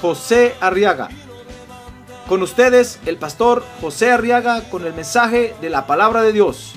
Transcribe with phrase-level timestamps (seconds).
[0.00, 1.08] José Arriaga.
[2.28, 6.76] Con ustedes, el pastor José Arriaga con el mensaje de la palabra de Dios.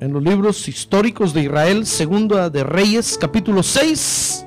[0.00, 4.46] en los libros históricos de Israel, Segunda de Reyes, capítulo 6.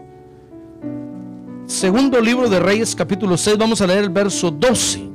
[1.73, 5.09] Segundo libro de Reyes, capítulo 6, vamos a leer el verso 12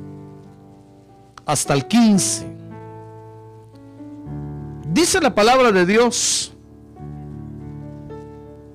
[1.45, 2.45] hasta el 15.
[4.91, 6.51] Dice la palabra de Dios.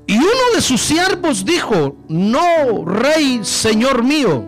[0.06, 4.42] Y uno de sus siervos dijo, no, rey, señor mío,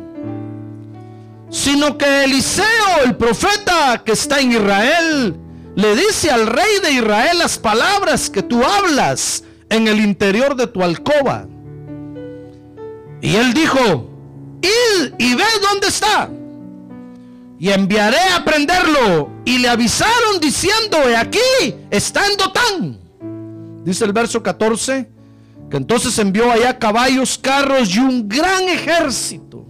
[1.50, 5.36] sino que Eliseo, el profeta que está en Israel,
[5.74, 10.68] le dice al rey de Israel las palabras que tú hablas en el interior de
[10.68, 11.46] tu alcoba.
[13.26, 14.08] Y él dijo,
[14.62, 16.30] id y ve dónde está.
[17.58, 19.30] Y enviaré a prenderlo.
[19.44, 22.98] Y le avisaron diciendo, he aquí, está en Dotán.
[23.84, 25.10] Dice el verso 14,
[25.68, 29.66] que entonces envió allá caballos, carros y un gran ejército.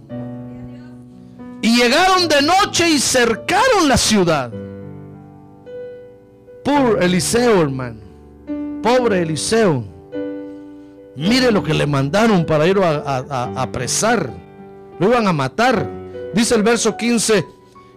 [1.59, 4.51] Y llegaron de noche y cercaron la ciudad.
[6.63, 8.01] Por Eliseo, hermano.
[8.83, 9.96] Pobre Eliseo.
[11.17, 14.31] Mire lo que le mandaron para ir a, apresar.
[14.99, 15.89] Lo iban a matar.
[16.33, 17.45] Dice el verso 15.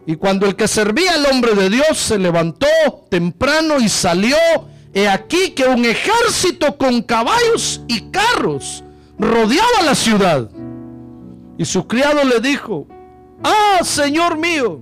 [0.06, 2.66] Y cuando el que servía al hombre de Dios se levantó
[3.10, 4.36] temprano y salió,
[4.94, 8.82] he aquí que un ejército con caballos y carros
[9.18, 10.50] rodeaba la ciudad.
[11.58, 12.86] Y su criado le dijo,
[13.44, 14.80] ah, Señor mío,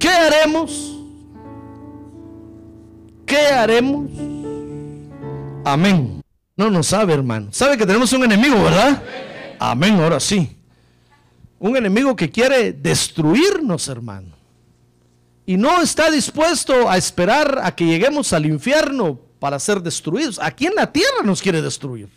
[0.00, 0.92] ¿qué haremos?
[3.32, 4.10] ¿qué haremos?
[5.64, 6.22] Amén.
[6.56, 7.48] No nos sabe, hermano.
[7.52, 9.02] Sabe que tenemos un enemigo, ¿verdad?
[9.58, 10.56] Amén, ahora sí.
[11.58, 14.34] Un enemigo que quiere destruirnos, hermano.
[15.46, 20.38] Y no está dispuesto a esperar a que lleguemos al infierno para ser destruidos.
[20.40, 22.08] Aquí en la tierra nos quiere destruir.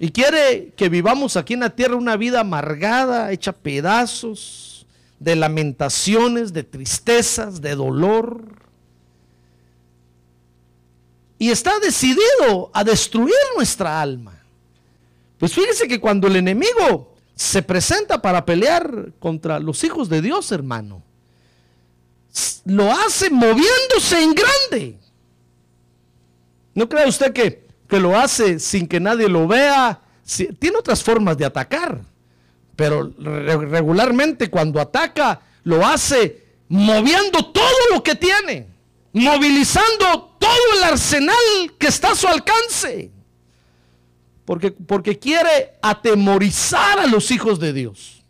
[0.00, 4.86] Y quiere que vivamos aquí en la tierra una vida amargada, hecha pedazos,
[5.18, 8.44] de lamentaciones, de tristezas, de dolor
[11.38, 14.42] y está decidido a destruir nuestra alma.
[15.38, 20.50] Pues fíjese que cuando el enemigo se presenta para pelear contra los hijos de Dios,
[20.50, 21.02] hermano,
[22.64, 24.98] lo hace moviéndose en grande.
[26.74, 30.02] ¿No cree usted que, que lo hace sin que nadie lo vea?
[30.58, 32.02] tiene otras formas de atacar,
[32.76, 38.68] pero regularmente cuando ataca lo hace moviendo todo lo que tiene
[39.12, 41.34] movilizando todo el arsenal
[41.78, 43.10] que está a su alcance.
[44.44, 48.24] Porque, porque quiere atemorizar a los hijos de Dios.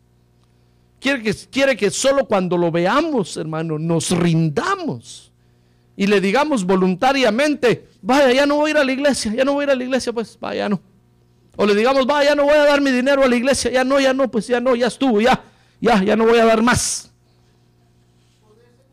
[1.00, 5.28] Quiere que, quiere que solo cuando lo veamos, hermano, nos rindamos
[5.98, 9.54] y le digamos voluntariamente, vaya, ya no voy a ir a la iglesia, ya no
[9.54, 10.80] voy a ir a la iglesia, pues vaya, no.
[11.56, 13.82] O le digamos, vaya, ya no voy a dar mi dinero a la iglesia, ya
[13.82, 15.42] no, ya no, pues ya no, ya estuvo, ya,
[15.80, 17.10] ya, ya no voy a dar más.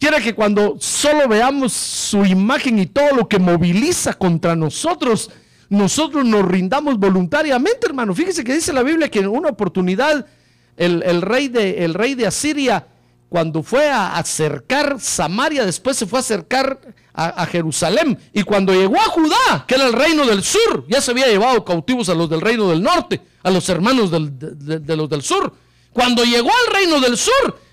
[0.08, 5.32] Quiere que cuando solo veamos su imagen y todo lo que moviliza contra nosotros,
[5.68, 8.14] nosotros nos rindamos voluntariamente, hermano.
[8.14, 10.28] Fíjese que dice la Biblia que en una oportunidad
[10.78, 12.86] el, rey, de, el rey de Asiria,
[13.30, 16.80] cuando fue a acercar Samaria, después se fue a acercar
[17.12, 18.16] a, Jerusalén.
[18.32, 21.66] Y cuando llegó a Judá, que era el reino del sur, ya se había llevado
[21.66, 25.52] cautivos a los del reino del norte, a los hermanos de los del sur.
[25.92, 27.65] Cuando llegó al reino del sur,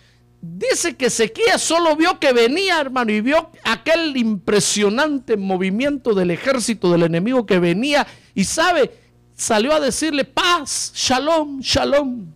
[0.44, 6.90] Dice que Sequía solo vio que venía, hermano, y vio aquel impresionante movimiento del ejército
[6.90, 8.08] del enemigo que venía.
[8.34, 8.90] Y sabe,
[9.36, 12.26] salió a decirle paz, shalom, shalom.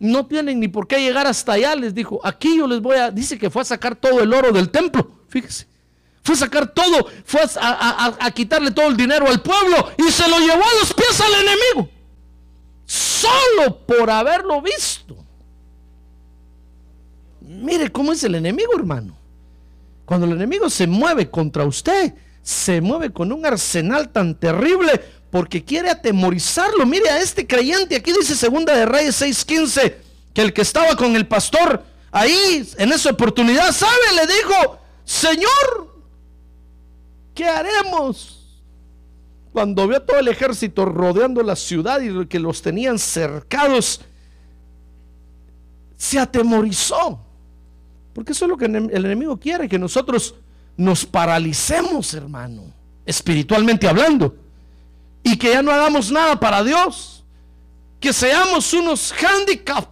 [0.00, 2.20] No tienen ni por qué llegar hasta allá, les dijo.
[2.24, 3.12] Aquí yo les voy a.
[3.12, 5.68] Dice que fue a sacar todo el oro del templo, fíjese.
[6.24, 10.28] Fue a sacar todo, fue a, a quitarle todo el dinero al pueblo y se
[10.28, 11.88] lo llevó a los pies al enemigo.
[12.84, 15.21] Solo por haberlo visto.
[17.60, 19.16] Mire cómo es el enemigo, hermano.
[20.04, 25.00] Cuando el enemigo se mueve contra usted, se mueve con un arsenal tan terrible
[25.30, 26.84] porque quiere atemorizarlo.
[26.86, 29.94] Mire a este creyente, aquí dice Segunda de Reyes 6:15,
[30.34, 33.92] que el que estaba con el pastor ahí en esa oportunidad, ¿sabe?
[34.14, 35.94] Le dijo, Señor,
[37.34, 38.38] ¿qué haremos?
[39.52, 44.00] Cuando vio todo el ejército rodeando la ciudad y que los tenían cercados,
[45.96, 47.20] se atemorizó.
[48.12, 50.34] Porque eso es lo que el enemigo quiere, que nosotros
[50.76, 52.72] nos paralicemos, hermano,
[53.04, 54.36] espiritualmente hablando.
[55.22, 57.24] Y que ya no hagamos nada para Dios.
[58.00, 59.88] Que seamos unos handicaps.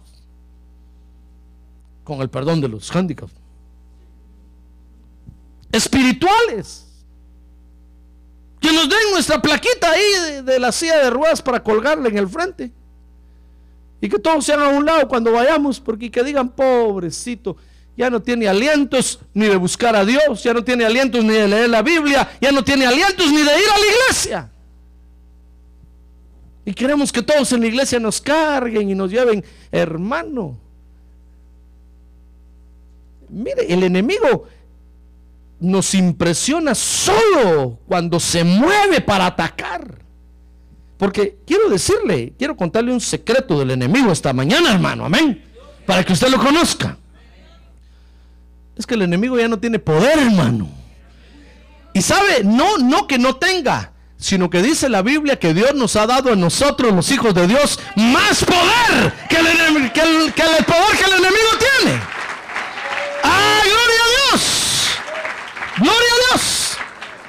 [2.03, 3.31] Con el perdón de los handicaps.
[5.71, 6.87] Espirituales.
[8.59, 12.27] Que nos den nuestra plaquita ahí de, la silla de ruedas para colgarla en el
[12.27, 12.71] frente.
[14.01, 17.55] Y que todos sean a un lado cuando vayamos, porque que digan, pobrecito,
[17.97, 21.47] ya no tiene alientos ni de buscar a Dios, ya no tiene alientos ni de
[21.47, 24.51] leer la Biblia, ya no tiene alientos ni de ir a la iglesia.
[26.65, 30.57] Y queremos que todos en la iglesia nos carguen y nos lleven, hermano.
[33.29, 34.47] Mire, el enemigo
[35.59, 39.99] nos impresiona solo cuando se mueve para atacar.
[40.97, 45.43] Porque quiero decirle, quiero contarle un secreto del enemigo esta mañana, hermano, amén.
[45.85, 46.97] Para que usted lo conozca.
[48.81, 50.67] Es que el enemigo ya no tiene poder, hermano.
[51.93, 55.95] Y sabe, no, no que no tenga, sino que dice la Biblia que Dios nos
[55.95, 60.97] ha dado a nosotros, los hijos de Dios, más poder que el, que el, poder
[60.97, 62.01] que el enemigo tiene.
[63.23, 64.87] ¡Ah, gloria a Dios!
[65.77, 66.77] Gloria a Dios.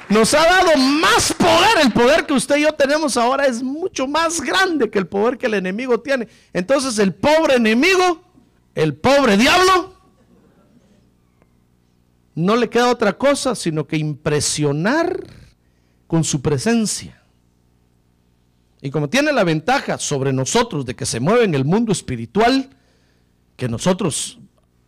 [0.09, 1.83] Nos ha dado más poder.
[1.83, 5.37] El poder que usted y yo tenemos ahora es mucho más grande que el poder
[5.37, 6.27] que el enemigo tiene.
[6.51, 8.23] Entonces el pobre enemigo,
[8.73, 9.92] el pobre diablo,
[12.35, 15.23] no le queda otra cosa sino que impresionar
[16.07, 17.21] con su presencia.
[18.81, 22.69] Y como tiene la ventaja sobre nosotros de que se mueve en el mundo espiritual,
[23.55, 24.39] que nosotros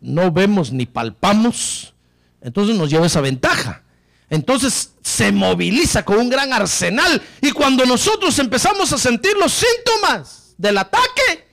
[0.02, 1.94] no vemos ni palpamos,
[2.42, 3.84] entonces nos lleva esa ventaja.
[4.30, 7.22] Entonces se moviliza con un gran arsenal.
[7.42, 11.48] Y cuando nosotros empezamos a sentir los síntomas del ataque,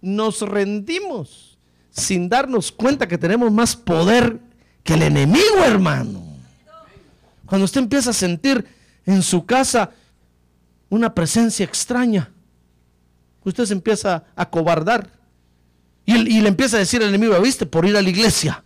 [0.00, 1.51] nos rendimos
[1.92, 4.40] sin darnos cuenta que tenemos más poder
[4.82, 6.20] que el enemigo, hermano.
[7.46, 8.66] Cuando usted empieza a sentir
[9.06, 9.90] en su casa
[10.88, 12.30] una presencia extraña,
[13.44, 15.10] usted se empieza a cobardar
[16.04, 17.64] y, le empieza a decir al enemigo, ¿viste?
[17.64, 18.64] Por ir a la iglesia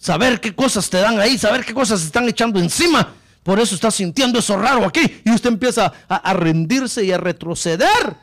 [0.00, 3.14] saber qué cosas te dan ahí, saber qué cosas se están echando encima.
[3.42, 5.20] Por eso está sintiendo eso raro aquí.
[5.24, 8.16] Y usted empieza a, rendirse y a retroceder.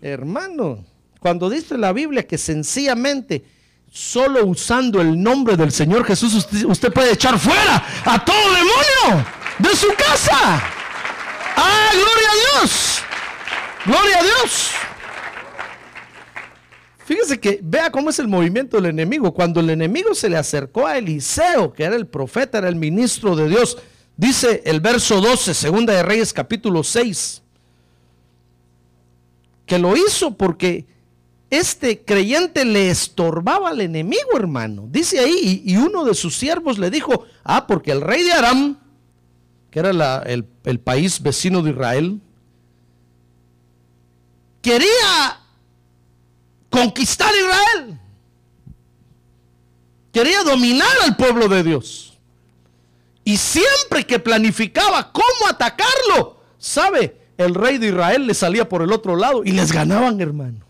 [0.00, 0.84] Hermano,
[1.18, 3.44] cuando dice la Biblia que sencillamente
[3.90, 9.26] solo usando el nombre del Señor Jesús usted, puede echar fuera a todo demonio
[9.58, 10.62] de su casa.
[11.56, 13.02] ¡Ah, gloria a Dios!
[13.84, 14.70] ¡Gloria a Dios!
[17.04, 19.34] Fíjese que vea cómo es el movimiento del enemigo.
[19.34, 23.34] Cuando el enemigo se le acercó a Eliseo, que era el profeta, era el ministro
[23.34, 23.78] de Dios,
[24.16, 27.42] dice el verso 12, segunda de Reyes capítulo 6,
[29.66, 30.86] que lo hizo porque
[31.50, 34.86] este creyente le estorbaba al enemigo, hermano.
[34.88, 38.78] Dice ahí, y, uno de sus siervos le dijo, ah, porque el rey de Aram,
[39.70, 42.20] que era el, el país vecino de Israel,
[44.62, 45.40] quería
[46.70, 48.00] conquistar Israel.
[50.12, 52.18] Quería dominar al pueblo de Dios.
[53.24, 57.16] Y siempre que planificaba cómo atacarlo, ¿sabe?
[57.36, 60.69] El rey de Israel le salía por el otro lado y les ganaban, hermano.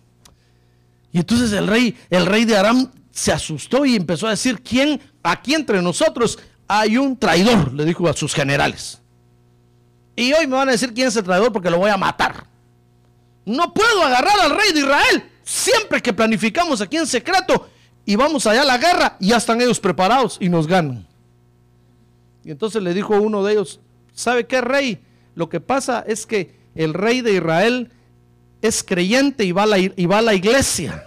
[1.12, 5.00] Y entonces el rey, el rey de Aram se asustó y empezó a decir, ¿quién,
[5.22, 6.38] aquí entre nosotros
[6.68, 7.72] hay un traidor?
[7.72, 9.00] Le dijo a sus generales.
[10.16, 12.46] Y hoy me van a decir quién es el traidor porque lo voy a matar.
[13.44, 17.68] No puedo agarrar al rey de Israel Siempre que planificamos aquí en secreto
[18.04, 21.04] y vamos allá a la guerra, ya están ellos preparados y nos ganan.
[22.44, 23.80] Y entonces le dijo uno de ellos,
[24.12, 25.00] ¿sabe qué rey?
[25.34, 27.90] Lo que pasa es que el rey de Israel
[28.62, 31.04] es creyente y va a la, y va a la iglesia.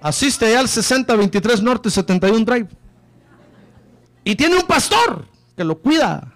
[0.00, 2.68] Asiste al 6023 Norte 71 Drive.
[4.24, 5.26] Y tiene un pastor
[5.56, 6.32] que lo cuida.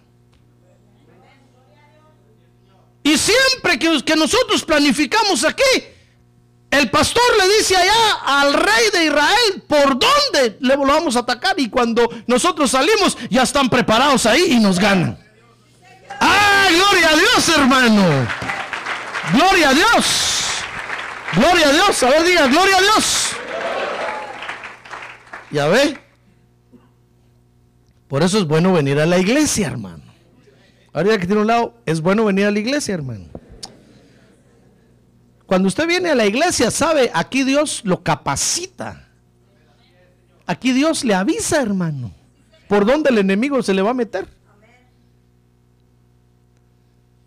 [3.02, 5.84] Y siempre que, que nosotros planificamos aquí,
[6.70, 7.92] el pastor le dice allá
[8.24, 13.16] al rey de Israel por dónde le lo vamos a atacar y cuando nosotros salimos
[13.30, 15.18] ya están preparados ahí y nos ganan.
[16.20, 18.53] ¡Ah, gloria a Dios, hermano!
[19.32, 20.42] ¡Gloria a Dios!
[21.34, 22.02] ¡Gloria a Dios!
[22.02, 23.30] A ver, diga, ¡Gloria a Dios!
[25.50, 25.98] ¿Ya ve?
[28.08, 30.04] Por eso es bueno venir a la iglesia, hermano.
[30.92, 33.26] Ahorita que tiene un lado, es bueno venir a la iglesia, hermano.
[35.46, 39.08] Cuando usted viene a la iglesia, sabe, aquí Dios lo capacita.
[40.46, 42.12] Aquí Dios le avisa, hermano,
[42.68, 44.28] por dónde el enemigo se le va a meter.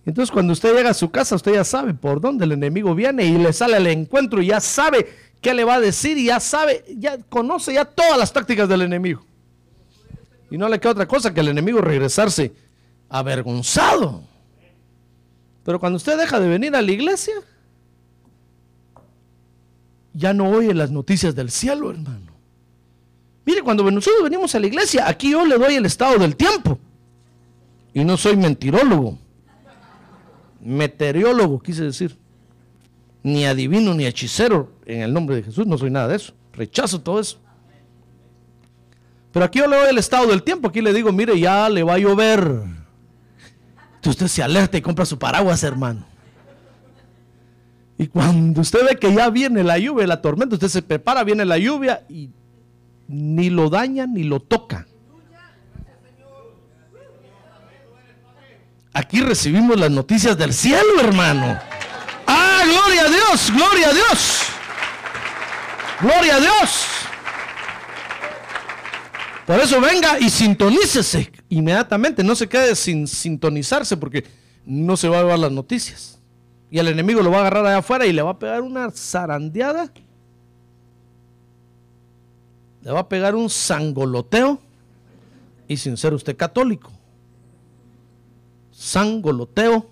[0.07, 3.25] Entonces cuando usted llega a su casa, usted ya sabe por dónde el enemigo viene
[3.25, 5.05] y le sale al encuentro y ya sabe
[5.41, 8.83] qué le va a decir y ya sabe, ya conoce ya todas las tácticas del
[8.83, 9.21] enemigo.
[10.49, 12.53] Y no le queda otra cosa que el enemigo regresarse
[13.09, 14.23] avergonzado.
[15.65, 17.35] Pero cuando usted deja de venir a la iglesia,
[20.13, 22.31] ya no oye las noticias del cielo, hermano.
[23.45, 26.79] Mire, cuando nosotros venimos a la iglesia, aquí yo le doy el estado del tiempo.
[27.93, 29.26] Y no soy mentirólogo.
[30.67, 32.17] Meteorólogo, quise decir.
[33.23, 36.33] Ni adivino ni hechicero en el nombre de Jesús, no soy nada de eso.
[36.51, 37.39] Rechazo todo eso.
[39.31, 40.67] Pero aquí yo le doy el estado del tiempo.
[40.67, 42.63] Aquí le digo, mire, ya le va a llover.
[44.05, 46.05] Usted se alerta y compra su paraguas, hermano.
[47.97, 51.45] Y cuando usted ve que ya viene la lluvia, la tormenta, usted se prepara, viene
[51.45, 52.29] la lluvia y
[53.07, 54.86] ni lo daña ni lo toca.
[58.93, 61.59] Aquí recibimos las noticias del cielo, hermano.
[62.25, 64.41] Ah, gloria a Dios, gloria a Dios.
[66.01, 66.85] Gloria a Dios.
[69.45, 72.23] Por eso venga y sintonícese inmediatamente.
[72.23, 74.25] No se quede sin sintonizarse porque
[74.65, 76.19] no se va a llevar las noticias.
[76.69, 78.91] Y el enemigo lo va a agarrar allá afuera y le va a pegar una
[78.91, 79.89] zarandeada.
[82.81, 84.59] Le va a pegar un sangoloteo.
[85.69, 86.91] Y sin ser usted católico.
[88.77, 89.87] Sangoloteo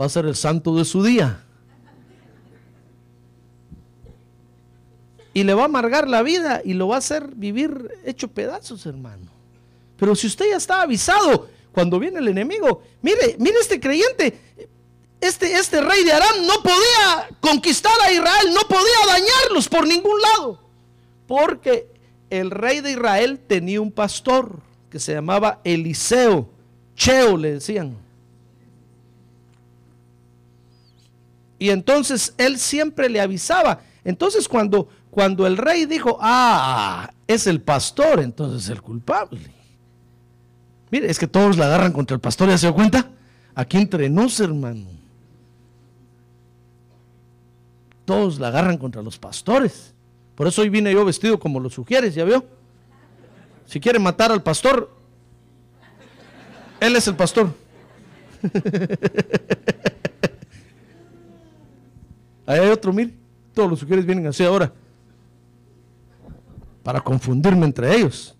[0.00, 1.42] va a ser el santo de su día.
[5.34, 8.86] Y le va a amargar la vida y lo va a hacer vivir hecho pedazos,
[8.86, 9.32] hermano.
[9.96, 14.38] Pero si usted ya está avisado cuando viene el enemigo, mire, mire este creyente,
[15.20, 20.20] este, este rey de Aram no podía conquistar a Israel, no podía dañarlos por ningún
[20.20, 20.60] lado.
[21.26, 21.88] Porque
[22.30, 26.48] el rey de Israel tenía un pastor que se llamaba Eliseo,
[27.02, 27.96] Cheo le decían.
[31.58, 33.80] Y entonces él siempre le avisaba.
[34.04, 39.40] Entonces cuando, cuando el rey dijo, ah, es el pastor, entonces el culpable.
[40.92, 43.10] Mire, es que todos la agarran contra el pastor, ¿ya se dio cuenta?
[43.56, 44.86] Aquí entre nos, hermano.
[48.04, 49.92] todos la agarran contra los pastores.
[50.36, 52.44] Por eso hoy vine yo vestido como lo sugieres, ¿ya vio?
[53.66, 55.01] Si quiere matar al pastor,
[56.82, 57.54] él es el pastor.
[62.44, 63.14] Ahí hay otro, mire,
[63.54, 64.72] todos los sugieres vienen así ahora.
[66.82, 68.34] Para confundirme entre ellos.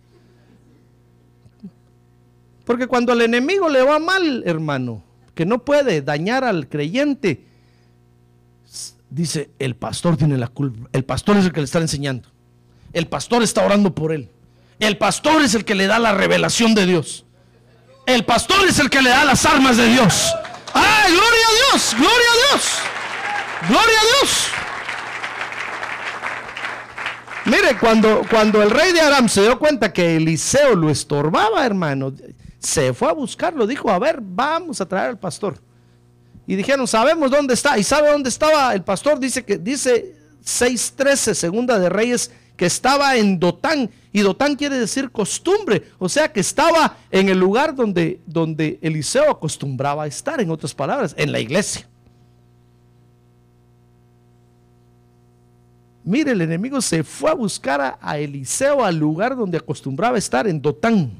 [2.64, 7.44] Porque cuando al enemigo le va mal, hermano, que no puede dañar al creyente,
[9.08, 10.88] dice, el pastor tiene la culpa.
[10.92, 12.28] El pastor es el que le está enseñando.
[12.92, 14.28] El pastor está orando por él.
[14.80, 17.24] El pastor es el que le da la revelación de Dios.
[18.06, 20.34] El pastor es el que le da las armas de Dios.
[20.74, 21.94] ¡Ay, gloria a Dios!
[21.96, 22.78] ¡Gloria a Dios!
[23.68, 24.48] ¡Gloria a Dios!
[27.44, 32.12] Mire, cuando, cuando el rey de Aram se dio cuenta que Eliseo lo estorbaba, hermano,
[32.58, 33.66] se fue a buscarlo.
[33.66, 35.60] Dijo, a ver, vamos a traer al pastor.
[36.46, 37.78] Y dijeron, sabemos dónde está.
[37.78, 39.18] ¿Y sabe dónde estaba el pastor?
[39.18, 42.30] Dice que dice 6.13, segunda de Reyes,
[42.62, 43.90] que estaba en Dotán.
[44.12, 45.82] Y Dotán quiere decir costumbre.
[45.98, 50.72] O sea que estaba en el lugar donde, donde Eliseo acostumbraba a estar, en otras
[50.72, 51.88] palabras, en la iglesia.
[56.04, 60.46] Mire, el enemigo se fue a buscar a, a Eliseo al lugar donde acostumbraba estar,
[60.46, 61.10] en Dotán.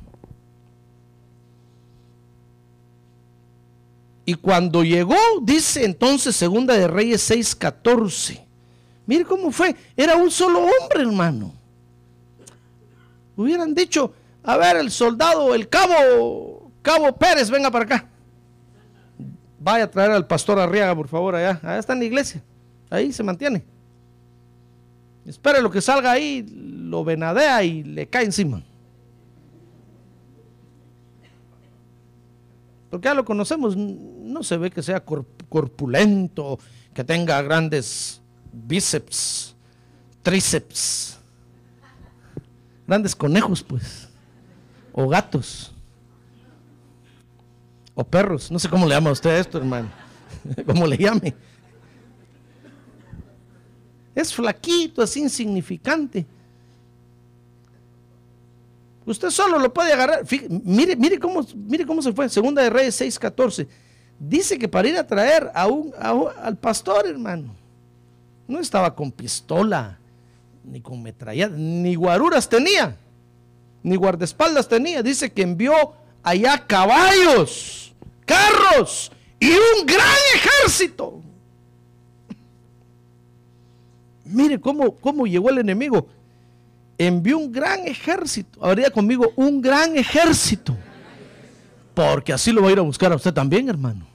[4.25, 8.52] Y cuando llegó, dice entonces Segunda de Reyes 6:14.
[9.07, 11.53] Mire cómo fue, era un solo hombre, hermano.
[13.37, 18.09] Hubieran dicho, a ver, el soldado, el cabo, cabo Pérez, venga para acá.
[19.59, 21.61] Vaya a traer al pastor Arriaga, por favor, allá.
[21.63, 22.43] Allá está en la iglesia.
[22.91, 23.65] Ahí se mantiene.
[25.25, 28.63] Espere lo que salga ahí, lo venadea y le cae encima.
[32.91, 36.59] Porque ya lo conocemos, no se ve que sea corpulento,
[36.93, 38.22] que tenga grandes
[38.53, 39.55] bíceps,
[40.23, 41.19] tríceps,
[42.87, 44.09] grandes conejos, pues,
[44.93, 45.73] o gatos,
[47.95, 49.89] o perros, no sé cómo le llama a usted esto, hermano,
[50.67, 51.35] cómo le llame.
[54.15, 56.27] Es flaquito, así insignificante.
[59.05, 60.25] Usted solo lo puede agarrar.
[60.63, 62.29] mire, mire, cómo, mire cómo se fue.
[62.29, 63.67] Segunda de Reyes 6:14.
[64.19, 67.55] Dice que para ir a traer a un, al pastor, hermano,
[68.53, 69.99] no estaba con pistola,
[70.65, 72.97] ni con metralleta, ni guaruras tenía,
[73.83, 75.03] ni guardaespaldas tenía.
[75.03, 75.75] Dice que envió
[76.23, 77.93] allá caballos,
[78.25, 81.21] carros y un gran ejército.
[84.25, 86.07] Mire cómo, cómo llegó el enemigo
[87.07, 88.65] envió un gran ejército.
[88.65, 90.77] Habría conmigo un gran ejército.
[91.95, 94.07] Porque así lo va a ir a buscar a usted también, hermano.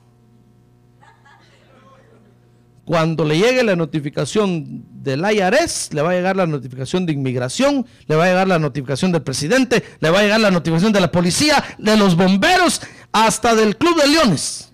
[2.87, 7.85] Cuando le llegue la notificación del IRS, le va a llegar la notificación de inmigración,
[8.07, 11.01] le va a llegar la notificación del presidente, le va a llegar la notificación de
[11.01, 12.79] la policía, de los bomberos,
[13.11, 14.71] hasta del Club de Leones.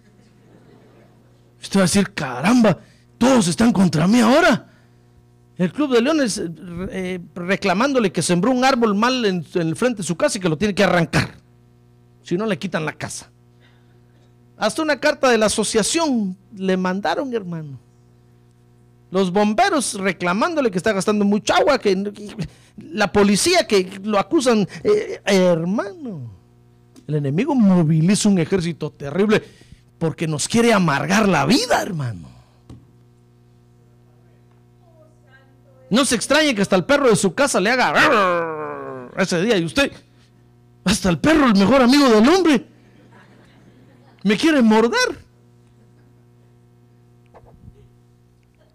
[1.60, 2.78] Usted va a decir, caramba,
[3.18, 4.70] todos están contra mí ahora.
[5.58, 6.40] El Club de Leones
[6.92, 10.50] eh, reclamándole que sembró un árbol mal en, el frente de su casa y que
[10.50, 11.40] lo tiene que arrancar.
[12.22, 13.32] Si no, le quitan la casa.
[14.56, 17.80] Hasta una carta de la asociación le mandaron, hermano.
[19.14, 21.96] Los bomberos reclamándole que está gastando mucha agua, que,
[22.78, 26.32] la policía que lo acusan, eh, hermano.
[27.06, 29.44] El enemigo moviliza un ejército terrible
[30.00, 32.28] porque nos quiere amargar la vida, hermano.
[35.92, 39.58] No se extrañe que hasta el perro de su casa le haga ese día.
[39.60, 39.92] Y usted,
[40.86, 42.66] hasta el perro, el mejor amigo del hombre,
[44.24, 45.24] me quiere morder.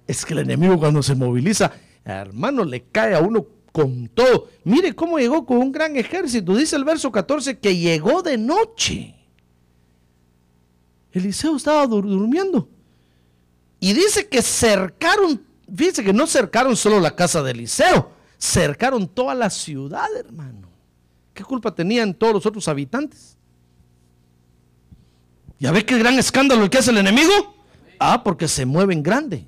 [0.08, 1.70] Es que el enemigo cuando se moviliza,
[2.04, 4.48] hermano, le cae a uno con todo.
[4.64, 6.56] Mire cómo llegó con un gran ejército.
[6.56, 9.14] Dice el verso 14 que llegó de noche.
[11.12, 12.68] Eliseo estaba durmiendo.
[13.78, 19.34] Y dice que cercaron Fíjense que no cercaron solo la casa de Eliseo, cercaron toda
[19.34, 20.68] la ciudad, hermano.
[21.34, 23.36] ¿Qué culpa tenían todos los otros habitantes?
[25.58, 27.54] ¿Ya ve qué gran escándalo que hace el enemigo?
[27.98, 29.47] Ah, porque se mueven grande.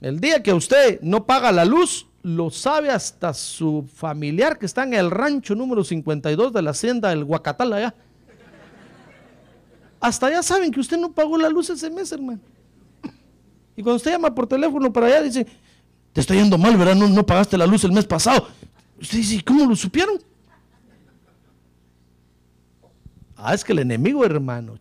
[0.00, 4.82] El día que usted no paga la luz, lo sabe hasta su familiar que está
[4.82, 7.94] en el rancho número 52 de la hacienda del Huacatal allá.
[10.00, 12.40] Hasta allá saben que usted no pagó la luz ese mes, hermano.
[13.76, 15.46] Y cuando usted llama por teléfono para allá, dice,
[16.12, 16.96] te está yendo mal, ¿verdad?
[16.96, 18.48] No, pagaste la luz el mes pasado.
[19.00, 20.20] Usted dice, ¿cómo lo supieron?
[23.36, 24.78] Ah, es que el enemigo, hermano,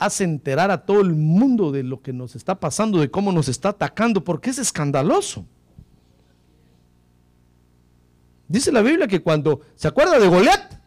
[0.00, 3.48] hace enterar a todo el mundo de lo que nos está pasando, de cómo nos
[3.48, 5.46] está atacando, porque es escandaloso.
[8.48, 10.80] Dice la Biblia que cuando, ¿se acuerda de Goliat?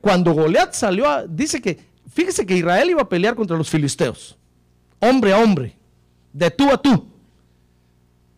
[0.00, 4.36] Cuando Goliat salió, a, dice que, fíjese que Israel iba a pelear contra los filisteos
[5.08, 5.76] hombre a hombre,
[6.32, 7.08] de tú a tú.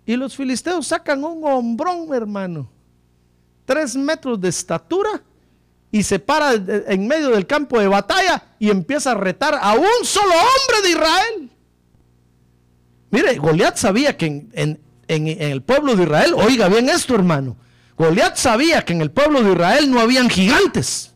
[0.04, 2.68] Y los filisteos sacan un hombrón, hermano,
[3.64, 5.22] tres metros de estatura,
[5.96, 10.04] y se para en medio del campo de batalla y empieza a retar a un
[10.04, 11.50] solo hombre de Israel.
[13.10, 14.78] Mire, Goliat sabía que en,
[15.08, 17.56] el pueblo de Israel, oiga bien esto, hermano,
[17.96, 21.14] Goliat sabía que en el pueblo de Israel no habían gigantes.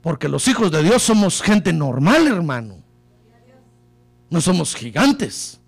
[0.00, 2.76] Porque los hijos de Dios somos gente normal, hermano.
[4.30, 5.58] No somos gigantes.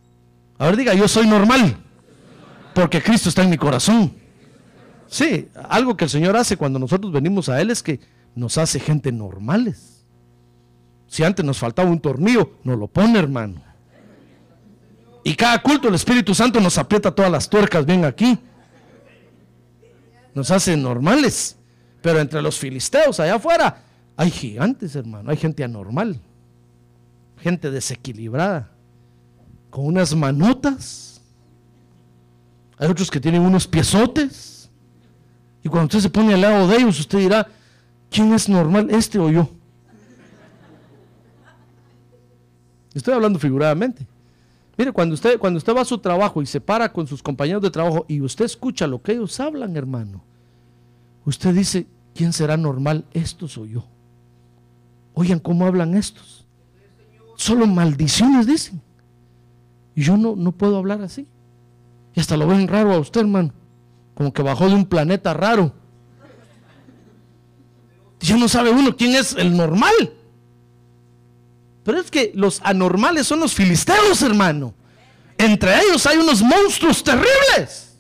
[0.59, 1.77] A ver, diga, yo soy normal.
[2.73, 4.15] Porque Cristo está en mi corazón.
[5.09, 8.01] Sí, algo que el Señor hace cuando nosotros venimos a Él es que
[8.35, 10.05] nos hace gente normales.
[11.07, 13.63] Si antes nos faltaba un tornillo, nos lo pone, hermano.
[15.23, 18.39] Y cada culto el Espíritu Santo nos aprieta todas las tuercas bien aquí.
[20.35, 21.57] Nos hace normales.
[22.03, 23.83] Pero entre los filisteos allá afuera
[24.17, 25.31] hay gigantes, hermano.
[25.31, 26.21] Hay gente anormal
[27.47, 28.71] gente desequilibrada,
[29.71, 31.21] con unas manotas.
[32.79, 34.56] Hay otros que tienen unos piezotes.
[35.67, 37.45] Y cuando usted se pone al lado de ellos, usted dirá,
[38.09, 39.51] ¿quién es normal, este o yo?
[42.95, 44.07] Estoy hablando figuradamente.
[44.79, 47.63] Mire, cuando usted, cuando usted va a su trabajo y se para con sus compañeros
[47.63, 50.23] de trabajo y usted escucha lo que ellos hablan, hermano,
[51.25, 53.05] usted dice, ¿quién será normal?
[53.13, 53.85] Estos o yo.
[55.15, 56.47] Oigan cómo hablan estos.
[57.35, 58.81] Solo maldiciones dicen.
[59.97, 61.27] Y yo no, no puedo hablar así.
[62.15, 63.53] Y hasta lo ven raro a usted, hermano.
[64.17, 65.73] Como que bajó de un planeta raro.
[68.19, 69.95] Ya no sabe uno quién es el normal.
[71.85, 74.75] Pero es que los anormales son los filisteos, hermano.
[75.39, 77.95] Entre ellos hay unos monstruos terribles.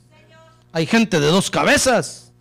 [0.72, 2.33] Hay gente de dos cabezas,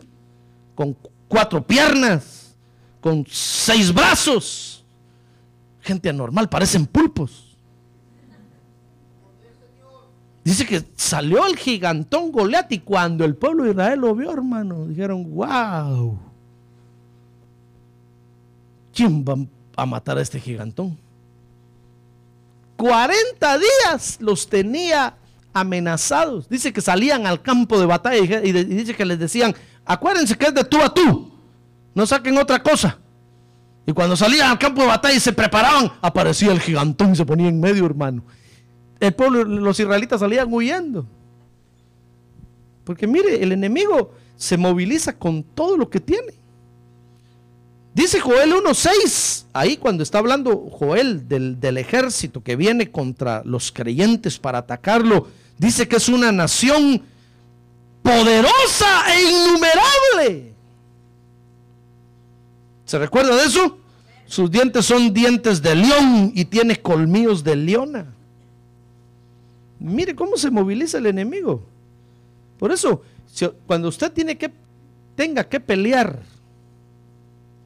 [0.74, 0.96] con
[1.28, 2.56] cuatro piernas,
[3.00, 4.76] con seis brazos
[5.86, 7.45] gente anormal, parecen pulpos.
[10.46, 14.86] Dice que salió el gigantón Goliat y cuando el pueblo de Israel lo vio, hermano,
[14.86, 16.16] dijeron, wow,
[18.94, 19.34] ¿quién va
[19.74, 20.96] a matar a este gigantón?
[22.76, 25.16] 40 días los tenía
[25.52, 26.48] amenazados.
[26.48, 29.52] Dice que salían al campo de batalla y, dice que les decían,
[29.84, 31.32] acuérdense que es de tú a tú,
[31.92, 32.96] no saquen otra cosa.
[33.84, 37.26] Y cuando salían al campo de batalla y se preparaban, aparecía el gigantón y se
[37.26, 38.22] ponía en medio, hermano
[39.00, 41.06] el pueblo, los israelitas salían huyendo.
[42.84, 46.34] Porque mire, el enemigo se moviliza con todo lo que tiene.
[47.94, 53.72] Dice Joel 1.6, ahí cuando está hablando Joel del, del, ejército que viene contra los
[53.72, 57.02] creyentes para atacarlo, dice que es una nación
[58.02, 60.52] poderosa e innumerable.
[62.84, 63.78] ¿Se recuerda de eso?
[64.26, 68.15] Sus dientes son dientes de león y tiene colmillos de leona.
[69.86, 71.62] Mire cómo se moviliza el enemigo.
[72.58, 73.02] Por eso,
[73.68, 74.50] cuando usted tiene que,
[75.14, 76.22] tenga que pelear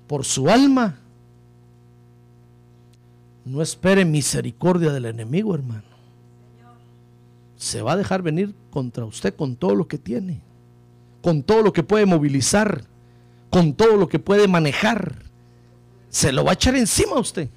[0.07, 0.99] por su alma,
[3.47, 5.89] no espere misericordia del enemigo, hermano.
[7.57, 10.43] Se va a dejar venir contra usted con todo lo que tiene,
[11.23, 12.85] con todo lo que puede movilizar,
[13.49, 15.23] con todo lo que puede manejar.
[16.11, 17.49] Se lo va a echar encima a usted.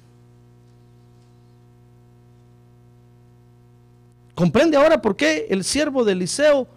[4.34, 6.68] ¿Comprende ahora por qué el siervo de Eliseo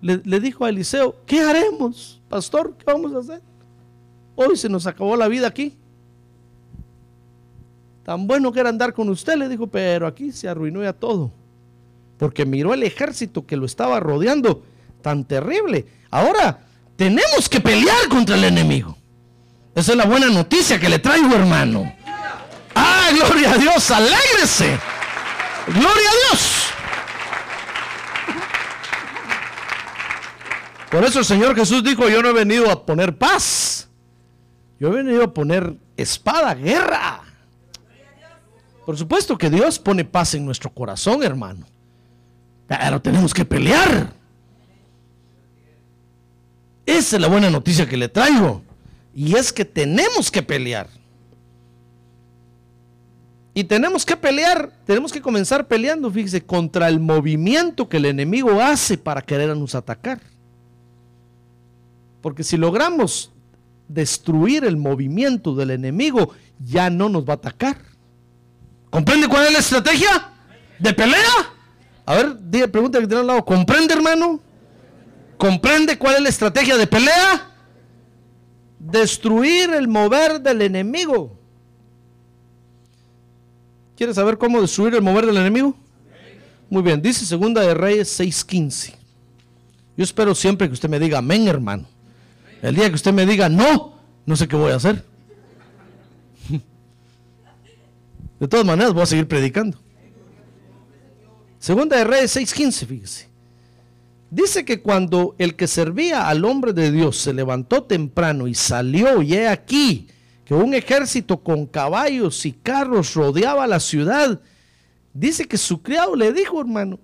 [0.00, 2.74] le, dijo a Eliseo, ¿qué haremos, pastor?
[2.78, 3.42] ¿Qué vamos a hacer?
[4.36, 5.74] Hoy se nos acabó la vida aquí.
[8.04, 11.32] Tan bueno que era andar con usted, le dijo, pero aquí se arruinó ya todo.
[12.18, 14.62] Porque miró el ejército que lo estaba rodeando,
[15.02, 15.86] tan terrible.
[16.10, 16.60] Ahora
[16.94, 18.96] tenemos que pelear contra el enemigo.
[19.74, 21.92] Esa es la buena noticia que le traigo, hermano.
[22.74, 24.78] Ah, gloria a Dios, alégrese.
[25.66, 26.66] Gloria a Dios.
[30.90, 33.88] Por eso el Señor Jesús dijo, yo no he venido a poner paz.
[34.78, 37.22] Yo he venido a poner espada, guerra.
[38.84, 41.66] Por supuesto que Dios pone paz en nuestro corazón, hermano.
[42.68, 44.12] Pero tenemos que pelear.
[46.84, 48.62] Esa es la buena noticia que le traigo.
[49.12, 50.88] Y es que tenemos que pelear.
[53.56, 58.60] Y tenemos que pelear, tenemos que comenzar peleando, fíjese, contra el movimiento que el enemigo
[58.60, 60.20] hace para querernos atacar.
[62.20, 63.32] Porque si logramos
[63.88, 67.78] destruir el movimiento del enemigo, ya no nos va a atacar.
[68.90, 70.32] ¿Comprende cuál es la estrategia
[70.78, 71.54] de pelea?
[72.04, 74.38] A ver, diga, pregunta que tiene al lado, ¿comprende hermano?
[75.38, 77.54] ¿Comprende cuál es la estrategia de pelea?
[78.78, 81.35] Destruir el mover del enemigo.
[83.96, 85.74] ¿Quieres saber cómo destruir el mover del enemigo?
[86.68, 88.94] Muy bien, dice Segunda de Reyes 6:15.
[89.96, 91.86] Yo espero siempre que usted me diga amén, hermano.
[92.60, 95.02] El día que usted me diga no, no sé qué voy a hacer.
[98.38, 99.78] De todas maneras, voy a seguir predicando.
[101.58, 103.28] Segunda de Reyes 6:15, fíjese.
[104.30, 109.22] Dice que cuando el que servía al hombre de Dios se levantó temprano y salió,
[109.22, 110.08] y he aquí,
[110.46, 114.40] que un ejército con caballos y carros rodeaba la ciudad.
[115.12, 117.00] Dice que su criado le dijo, hermano,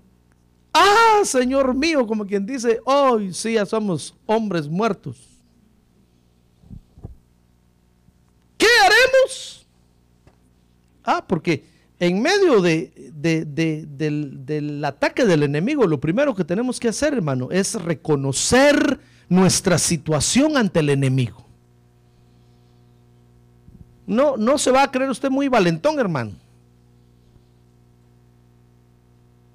[0.72, 5.16] ah, Señor mío, como quien dice, hoy sí ya somos hombres muertos.
[8.56, 9.66] ¿Qué haremos?
[11.02, 11.64] Ah, porque
[11.98, 17.74] en medio de, del ataque del enemigo, lo primero que tenemos que hacer, hermano, es
[17.74, 21.51] reconocer nuestra situación ante el enemigo.
[24.06, 26.32] No, no se va a creer usted muy valentón, hermano.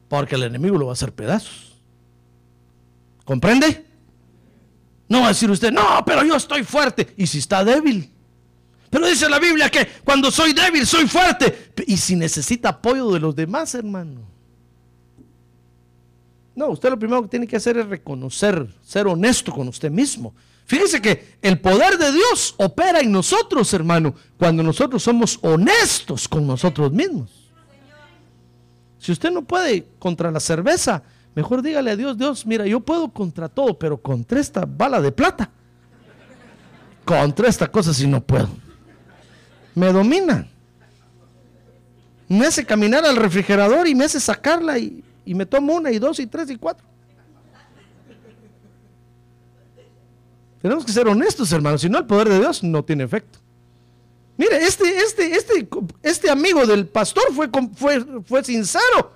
[0.07, 1.73] Porque el enemigo lo va a hacer pedazos.
[3.25, 3.85] ¿Comprende?
[5.09, 7.13] No va a decir usted, no, pero yo estoy fuerte.
[7.17, 8.09] ¿Y si está débil?
[8.89, 11.73] Pero dice la Biblia que cuando soy débil soy fuerte.
[11.85, 14.21] ¿Y si necesita apoyo de los demás, hermano?
[16.55, 20.33] No, usted lo primero que tiene que hacer es reconocer, ser honesto con usted mismo.
[20.67, 26.45] Fíjese que el poder de Dios opera en nosotros, hermano, cuando nosotros somos honestos con
[26.45, 27.29] nosotros mismos.
[28.99, 31.03] Si usted no puede contra la cerveza,
[31.35, 35.13] mejor dígale a Dios, Dios, mira, yo puedo contra todo, pero contra esta bala de
[35.13, 35.49] plata,
[37.05, 38.49] contra esta cosa si no puedo.
[39.73, 40.49] Me domina.
[42.27, 45.99] Me hace caminar al refrigerador y me hace sacarla y, y me tomo una y
[45.99, 46.85] dos y tres y cuatro.
[50.61, 53.39] Tenemos que ser honestos, hermanos, si no el poder de Dios no tiene efecto.
[54.37, 55.67] Mire, este, este, este,
[56.03, 59.11] este amigo del pastor fue, fue, fue sincero.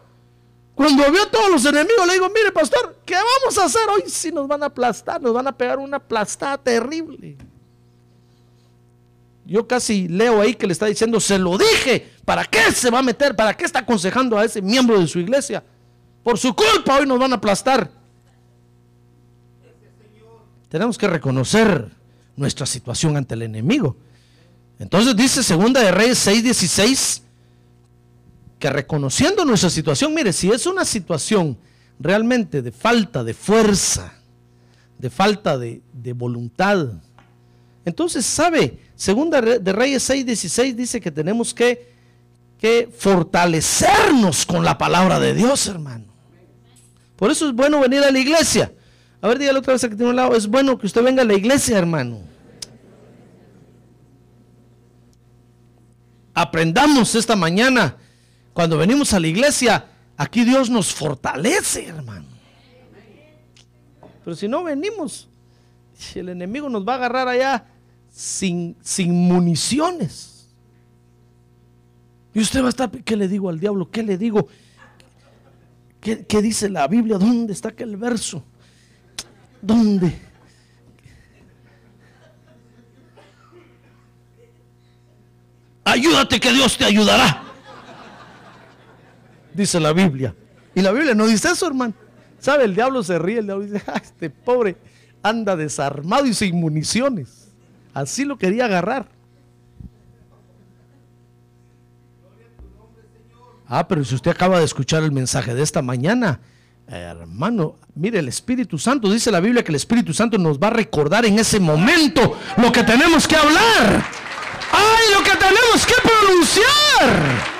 [0.73, 4.04] Cuando vio a todos los enemigos, le digo, mire, pastor, ¿qué vamos a hacer hoy?
[4.08, 7.38] Si nos van a aplastar, nos van a pegar una aplastada terrible.
[9.45, 12.99] Yo casi leo ahí que le está diciendo, se lo dije, ¿para qué se va
[12.99, 13.36] a meter?
[13.36, 15.63] ¿Para qué está aconsejando a ese miembro de su iglesia?
[16.23, 18.01] Por su culpa hoy nos van a aplastar.
[20.72, 21.92] Tenemos que reconocer
[22.38, 23.98] nuestra situación ante el enemigo.
[24.80, 27.24] Entonces dice Segunda de Reyes 6:16
[28.58, 31.58] que reconociendo nuestra situación, mire, si es una situación
[32.00, 34.14] realmente de falta de fuerza,
[34.98, 35.82] de falta de,
[36.16, 36.88] voluntad,
[37.84, 41.86] entonces sabe, Segunda de Reyes 6:16 dice que tenemos que
[42.98, 46.06] fortalecernos con la palabra de Dios, hermano.
[47.18, 48.72] Por eso es bueno venir a la iglesia.
[49.22, 50.36] A ver, dígale otra vez que tiene un lado.
[50.36, 52.22] Es bueno que usted venga a la iglesia, hermano.
[56.34, 57.98] Aprendamos esta mañana,
[58.54, 59.86] cuando venimos a la iglesia,
[60.18, 62.26] aquí Dios nos fortalece, hermano.
[64.24, 65.28] Pero si no venimos,
[66.16, 67.66] el enemigo nos va a agarrar allá
[68.10, 70.50] sin, sin municiones.
[72.34, 73.92] Y usted va a estar, ¿qué le digo al diablo?
[73.92, 74.48] ¿Qué le digo?
[76.00, 77.18] ¿Qué, qué dice la Biblia?
[77.18, 78.44] ¿Dónde está aquel verso?
[79.62, 80.19] ¿Dónde?
[85.84, 87.43] Ayúdate que Dios te ayudará.
[89.54, 90.34] Dice la Biblia.
[90.74, 91.93] Y la Biblia no dice eso, hermano.
[92.39, 92.63] ¿Sabe?
[92.63, 94.78] El diablo se ríe, el diablo dice, ah, este pobre
[95.21, 97.50] anda desarmado y sin municiones.
[97.93, 99.08] Así lo quería agarrar.
[103.67, 106.39] Ah, pero si usted acaba de escuchar el mensaje de esta mañana,
[106.97, 110.71] hermano, mire, el Espíritu Santo, dice la Biblia que el Espíritu Santo nos va a
[110.71, 114.06] recordar en ese momento lo que tenemos que hablar.
[114.73, 117.51] ¡Ay, lo que tenemos que pronunciar!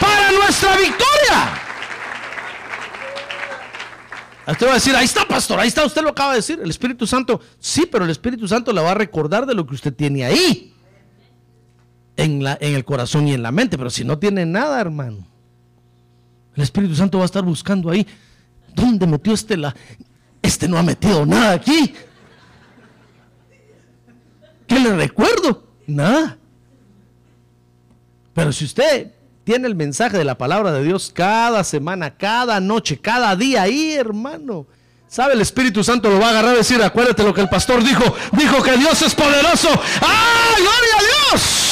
[0.00, 1.62] Para nuestra victoria.
[4.46, 6.58] Usted va a decir, ahí está, pastor, ahí está, usted lo acaba de decir.
[6.62, 9.74] El Espíritu Santo, sí, pero el Espíritu Santo le va a recordar de lo que
[9.74, 10.74] usted tiene ahí.
[12.16, 13.78] En, la, en el corazón y en la mente.
[13.78, 15.26] Pero si no tiene nada, hermano.
[16.56, 18.06] El Espíritu Santo va a estar buscando ahí.
[18.74, 19.74] ¿Dónde metió este la?
[20.40, 21.94] Este no ha metido nada aquí.
[24.66, 25.64] ¿Qué le recuerdo?
[25.86, 26.38] Nada.
[28.34, 29.12] Pero si usted
[29.44, 33.92] tiene el mensaje de la palabra de Dios cada semana, cada noche, cada día ahí,
[33.92, 34.66] hermano.
[35.08, 35.34] ¿Sabe?
[35.34, 38.02] El Espíritu Santo lo va a agarrar y decir, acuérdate lo que el pastor dijo.
[38.32, 39.68] Dijo que Dios es poderoso.
[40.00, 41.71] ¡Ah, gloria a Dios!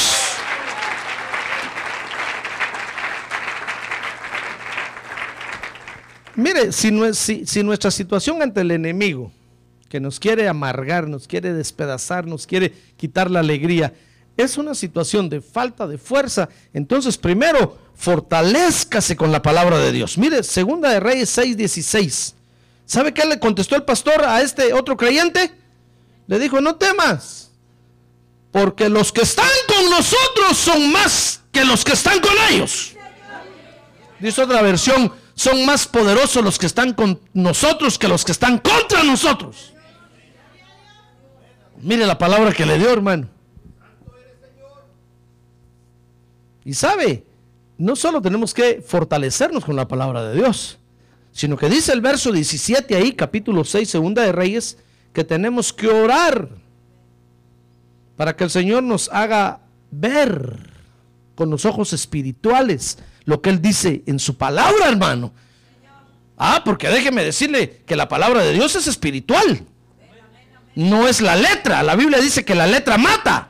[6.35, 9.31] Mire, si, nuestra situación ante el enemigo,
[9.89, 13.93] que nos quiere amargar, nos quiere despedazar, nos quiere quitar la alegría,
[14.37, 20.17] es una situación de falta de fuerza, entonces primero fortalezcase con la palabra de Dios.
[20.17, 22.33] Mire, segunda de Reyes 6:16.
[22.85, 25.51] ¿Sabe qué le contestó el pastor a este otro creyente?
[26.27, 27.51] Le dijo, no temas,
[28.51, 32.93] porque los que están con nosotros son más que los que están con ellos.
[34.19, 38.57] Dice otra versión, son más poderosos los que están con nosotros que los que están
[38.59, 39.73] contra nosotros.
[41.81, 43.27] Mire la palabra que le dio, hermano.
[46.63, 47.25] Y sabe,
[47.77, 50.77] no solo tenemos que fortalecernos con la palabra de Dios,
[51.31, 54.77] sino que dice el verso 17 ahí, capítulo 6, segunda de Reyes,
[55.13, 56.49] que tenemos que orar
[58.15, 60.69] para que el Señor nos haga ver
[61.33, 65.33] con los ojos espirituales lo que Él dice en su palabra, hermano.
[66.37, 69.63] Ah, porque déjeme decirle que la palabra de Dios es espiritual.
[70.75, 71.83] No es la letra.
[71.83, 73.49] La Biblia dice que la letra mata.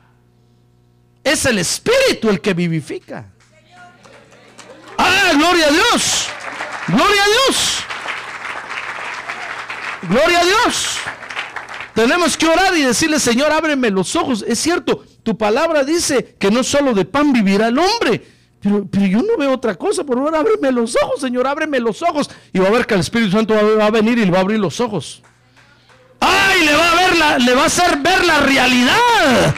[1.24, 3.32] Es el espíritu el que vivifica.
[4.98, 6.28] Ah, gloria a Dios.
[6.88, 7.84] Gloria a Dios.
[10.10, 10.98] Gloria a Dios.
[11.94, 14.44] Tenemos que orar y decirle, Señor, ábreme los ojos.
[14.48, 18.41] Es cierto, tu palabra dice que no solo de pan vivirá el hombre.
[18.62, 20.04] Pero, yo no veo otra cosa.
[20.04, 22.30] Por favor, ábreme los ojos, Señor, ábreme los ojos.
[22.54, 24.42] Y va a ver que el Espíritu Santo va a venir y le va a
[24.42, 25.24] abrir los ojos.
[26.20, 26.66] ¡Ay!
[26.66, 29.56] Le va a, ver le va a hacer ver la realidad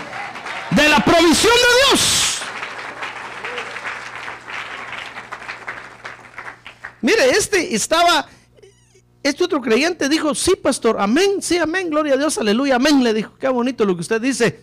[0.71, 2.39] de la provisión de Dios.
[7.01, 8.25] Mire, este estaba,
[9.21, 13.03] este otro creyente dijo, sí, pastor, amén, sí, amén, gloria a Dios, aleluya, amén.
[13.03, 14.61] Le dijo, qué bonito lo que usted dice,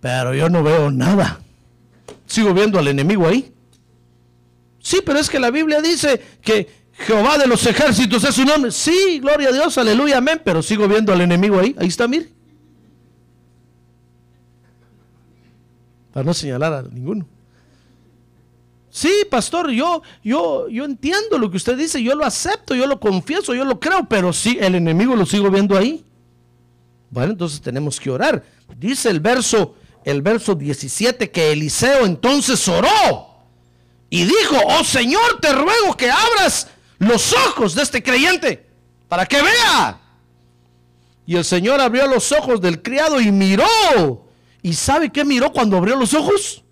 [0.00, 1.40] pero yo no veo nada.
[2.26, 3.52] Sigo viendo al enemigo ahí.
[4.86, 8.70] Sí, pero es que la Biblia dice que Jehová de los ejércitos es su nombre.
[8.70, 11.74] Sí, gloria a Dios, aleluya, amén, pero sigo viendo al enemigo ahí.
[11.76, 12.28] Ahí está, mire.
[16.12, 17.26] Para no señalar a ninguno.
[18.88, 23.00] Sí, pastor, yo, yo, yo entiendo lo que usted dice, yo lo acepto, yo lo
[23.00, 26.04] confieso, yo lo creo, pero sí, el enemigo lo sigo viendo ahí.
[27.10, 28.44] Bueno, entonces tenemos que orar.
[28.78, 33.35] Dice el verso, el verso 17 que Eliseo entonces oró
[34.08, 38.66] y dijo, oh Señor, te ruego que abras los ojos de este creyente
[39.08, 40.00] para que vea.
[41.26, 43.66] Y el Señor abrió los ojos del criado y miró.
[44.62, 46.62] ¿Y sabe qué miró cuando abrió los ojos?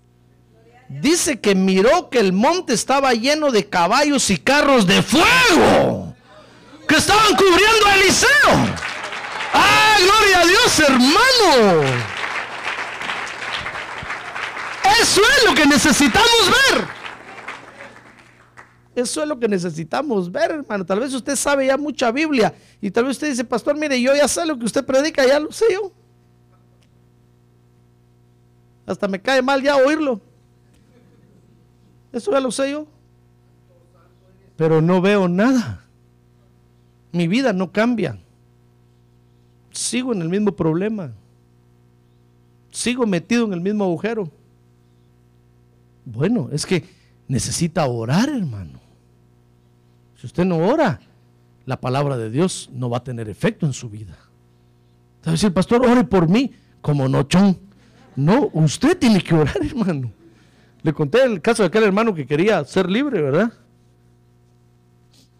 [0.87, 6.15] Dice que miró que el monte estaba lleno de caballos y carros de fuego
[6.87, 8.29] que estaban cubriendo a Eliseo.
[9.53, 11.83] ¡Ah, gloria a Dios, hermano!
[15.01, 16.94] Eso es lo que necesitamos ver.
[18.95, 20.85] Eso es lo que necesitamos ver, hermano.
[20.85, 24.15] Tal vez usted sabe ya mucha Biblia y tal vez usted dice, pastor, mire, yo
[24.15, 25.91] ya sé lo que usted predica, ya lo sé yo.
[28.85, 30.21] Hasta me cae mal ya oírlo.
[32.13, 32.87] Eso ya lo sé yo.
[34.55, 35.83] Pero no veo nada.
[37.11, 38.17] Mi vida no cambia.
[39.71, 41.11] Sigo en el mismo problema.
[42.71, 44.29] Sigo metido en el mismo agujero.
[46.05, 46.85] Bueno, es que
[47.27, 48.74] necesita orar, hermano.
[50.15, 50.99] Si usted no ora,
[51.65, 54.17] la palabra de Dios no va a tener efecto en su vida.
[55.21, 56.53] ¿Sabe decir, pastor, ore por mí?
[56.81, 57.57] Como no, chon.
[58.15, 60.11] No, usted tiene que orar, hermano.
[60.83, 63.51] Le conté el caso de aquel hermano que quería ser libre, ¿verdad?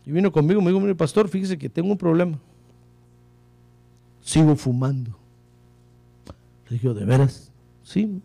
[0.06, 2.40] Y vino conmigo, me dijo, mire pastor, fíjese que tengo un problema.
[4.22, 5.18] Sigo fumando.
[6.68, 7.52] Le dije, ¿de veras?
[7.84, 8.22] Sí,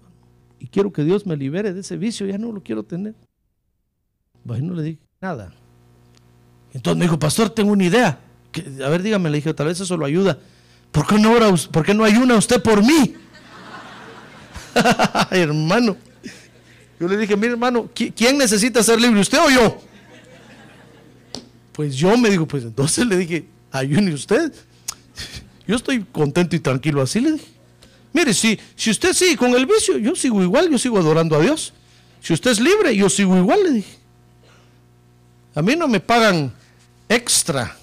[0.58, 3.14] y quiero que Dios me libere de ese vicio, ya no lo quiero tener.
[4.44, 5.52] Bueno, le dije, nada.
[6.72, 8.18] Entonces me dijo, pastor, tengo una idea.
[8.85, 10.38] a ver, dígame, le dije, tal vez eso lo ayuda.
[10.92, 13.14] ¿Por qué no, ora, por qué no ayuna usted por mí?
[15.30, 15.96] hermano.
[16.98, 19.80] Yo le dije, mire hermano, ¿quién necesita ser libre, usted o yo?
[21.72, 24.52] Pues yo me digo, pues entonces le dije, ayune usted.
[25.66, 27.46] Yo estoy contento y tranquilo así, le dije.
[28.12, 31.40] Mire, si, si usted sigue con el vicio, yo sigo igual, yo sigo adorando a
[31.40, 31.72] Dios.
[32.20, 33.96] Si usted es libre, yo sigo igual, le dije.
[35.54, 36.52] A mí no me pagan
[37.11, 37.77] extra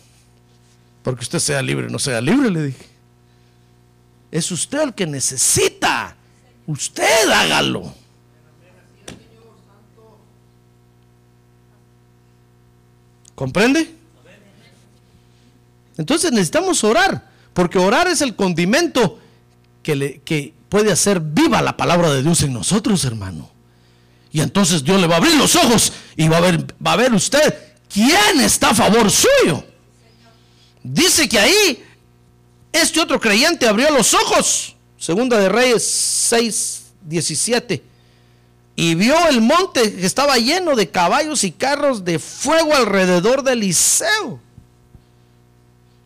[1.07, 2.85] porque usted sea libre no sea libre, le dije.
[4.29, 6.17] Es usted el que necesita.
[6.65, 7.95] Usted hágalo.
[13.35, 13.95] ¿Comprende?
[15.97, 19.17] Entonces necesitamos orar, porque orar es el condimento
[19.83, 23.49] que, le, que puede hacer viva la palabra de Dios en nosotros, hermano.
[24.33, 26.97] Y entonces Dios le va a abrir los ojos y va a ver, va a
[26.97, 29.63] ver usted quién está a favor suyo.
[30.83, 31.83] Dice que ahí
[32.71, 34.75] este otro creyente abrió los ojos.
[34.97, 37.83] Segunda de Reyes 6, 17
[38.79, 43.53] y vio el monte que estaba lleno de caballos y carros de fuego alrededor de
[43.53, 44.39] Eliseo.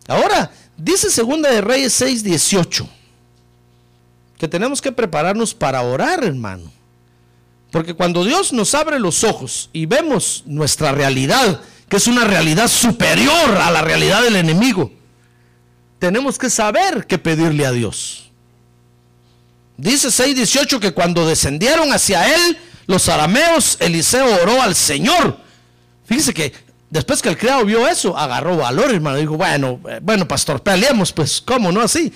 [0.07, 2.87] Ahora, dice Segunda de Reyes 6:18
[4.37, 6.71] que tenemos que prepararnos para orar, hermano.
[7.71, 11.61] Porque cuando Dios nos abre los ojos y vemos nuestra realidad,
[11.91, 14.93] que es una realidad superior a la realidad del enemigo,
[15.99, 18.31] tenemos que saber qué pedirle a Dios.
[19.75, 25.37] Dice 6:18 que cuando descendieron hacia él los arameos, Eliseo oró al Señor.
[26.05, 26.53] Fíjese que
[26.89, 29.17] después que el criado vio eso, agarró valor, hermano.
[29.17, 32.13] Dijo, bueno, eh, bueno, pastor, peleemos, pues, ¿cómo no así?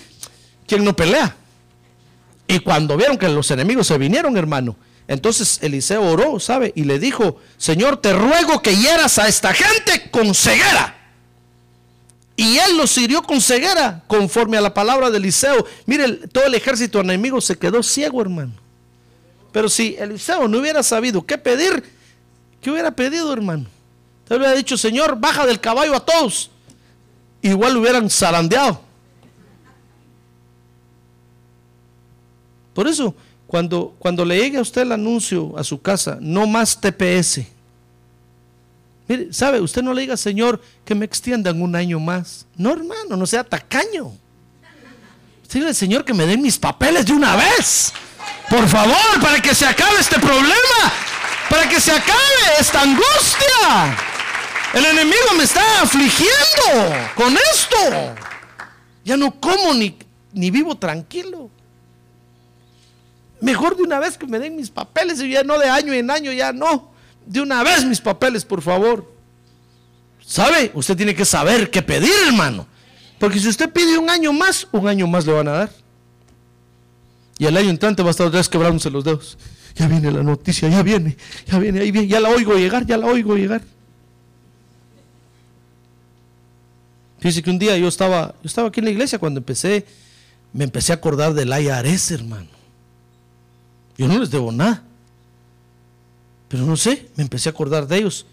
[0.65, 1.35] ¿Quién no pelea?
[2.47, 6.73] Y cuando vieron que los enemigos se vinieron, hermano, entonces Eliseo oró, ¿sabe?
[6.75, 10.95] Y le dijo, Señor, te ruego que hieras a esta gente con ceguera.
[12.35, 15.65] Y él los hirió con ceguera, conforme a la palabra de Eliseo.
[15.85, 18.53] Mire, todo el ejército enemigo se quedó ciego, hermano.
[19.51, 21.83] Pero si Eliseo no hubiera sabido qué pedir,
[22.61, 23.67] ¿qué hubiera pedido, hermano?
[24.27, 26.49] Te hubiera dicho, Señor, baja del caballo a todos.
[27.41, 28.81] Igual lo hubieran zarandeado.
[32.73, 33.15] Por eso,
[33.47, 37.41] cuando, cuando le llegue a usted el anuncio a su casa, no más TPS
[39.07, 39.61] Mire, ¿sabe?
[39.61, 42.47] Usted no le diga, Señor, que me extiendan un año más.
[42.55, 44.11] No, hermano, no sea tacaño.
[45.51, 47.93] Dígale, Señor, que me den mis papeles de una vez.
[48.49, 50.91] Por favor, para que se acabe este problema.
[51.49, 53.95] Para que se acabe esta angustia.
[54.73, 57.77] El enemigo me está afligiendo con esto.
[59.05, 59.97] Ya no como ni,
[60.33, 61.49] ni vivo tranquilo.
[63.45, 66.09] Mejor de una vez que me den mis papeles y ya no de año en
[66.09, 66.91] año, ya no
[67.27, 69.13] de una vez mis papeles, por favor.
[70.25, 70.71] ¿Sabe?
[70.73, 72.65] Usted tiene que saber qué pedir, hermano.
[73.19, 75.69] Porque si usted pide un año más, un año más le van a dar.
[77.37, 79.37] Y el año entrante va a estar otra vez quebrándose los dedos.
[79.75, 81.15] ya viene la noticia, ya viene,
[81.45, 83.61] ya viene, ahí viene, ya la oigo llegar, ya la oigo llegar.
[87.19, 89.85] Fíjese que un día yo estaba, yo estaba aquí en la iglesia cuando empecé,
[90.51, 92.54] me empecé a acordar del IRS, hermano.
[93.97, 94.83] Yo no les debo nada.
[96.47, 98.25] Pero no sé, me empecé a acordar de ellos.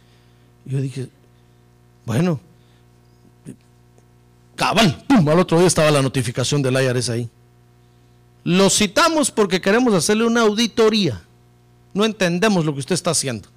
[0.65, 1.09] Yo dije,
[2.05, 2.41] bueno,
[4.55, 7.29] cabal, pum, al otro día estaba la notificación del IRS ahí.
[8.45, 11.21] Lo citamos porque queremos hacerle una auditoría.
[11.95, 13.49] No entendemos lo que usted está haciendo.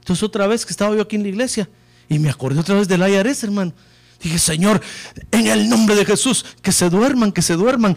[0.00, 1.68] Entonces otra vez que estaba yo aquí en la iglesia
[2.08, 3.72] y me acordé otra vez del IRS, hermano.
[4.22, 4.80] Dije, Señor,
[5.30, 7.96] en el nombre de Jesús, que se duerman, que se duerman,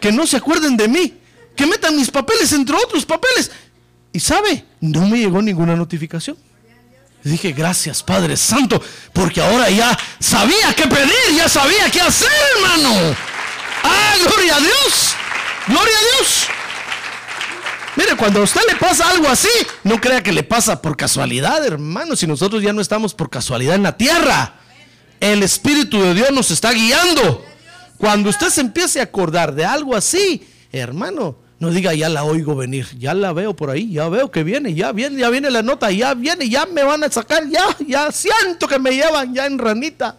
[0.00, 1.14] que no se acuerden de mí,
[1.56, 3.50] que metan mis papeles entre otros papeles.
[4.12, 6.36] Y sabe, no me llegó ninguna notificación.
[7.22, 8.82] dije, gracias Padre Santo,
[9.12, 13.16] porque ahora ya sabía qué pedir, ya sabía qué hacer, hermano.
[13.82, 15.14] Ah, gloria a Dios,
[15.66, 16.48] gloria a Dios.
[17.96, 19.48] Mire, cuando a usted le pasa algo así,
[19.82, 23.74] no crea que le pasa por casualidad, hermano, si nosotros ya no estamos por casualidad
[23.74, 24.54] en la tierra.
[25.18, 27.44] El Espíritu de Dios nos está guiando.
[27.98, 32.54] Cuando usted se empiece a acordar de algo así, hermano, no diga ya la oigo
[32.54, 35.62] venir, ya la veo por ahí, ya veo que viene, ya viene, ya viene la
[35.62, 39.46] nota, ya viene, ya me van a sacar, ya, ya siento que me llevan ya
[39.46, 40.16] en ranita.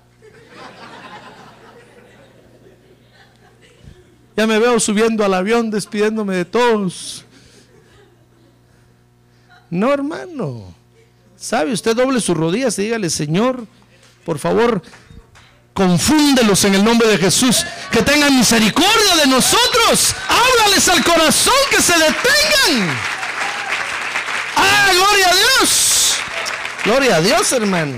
[4.36, 7.26] Ya me veo subiendo al avión, despidiéndome de todos.
[9.70, 10.74] No, hermano.
[11.36, 11.72] ¿Sabe?
[11.72, 13.66] Usted doble sus rodillas y dígale, Señor,
[14.26, 14.82] por favor,
[15.80, 17.66] confúndelos en el nombre de Jesús.
[17.90, 20.14] Que tengan misericordia de nosotros.
[20.28, 22.98] Háblales al corazón que se detengan.
[24.58, 26.16] ¡Ah, gloria a Dios!
[26.84, 27.96] Gloria a Dios, hermano.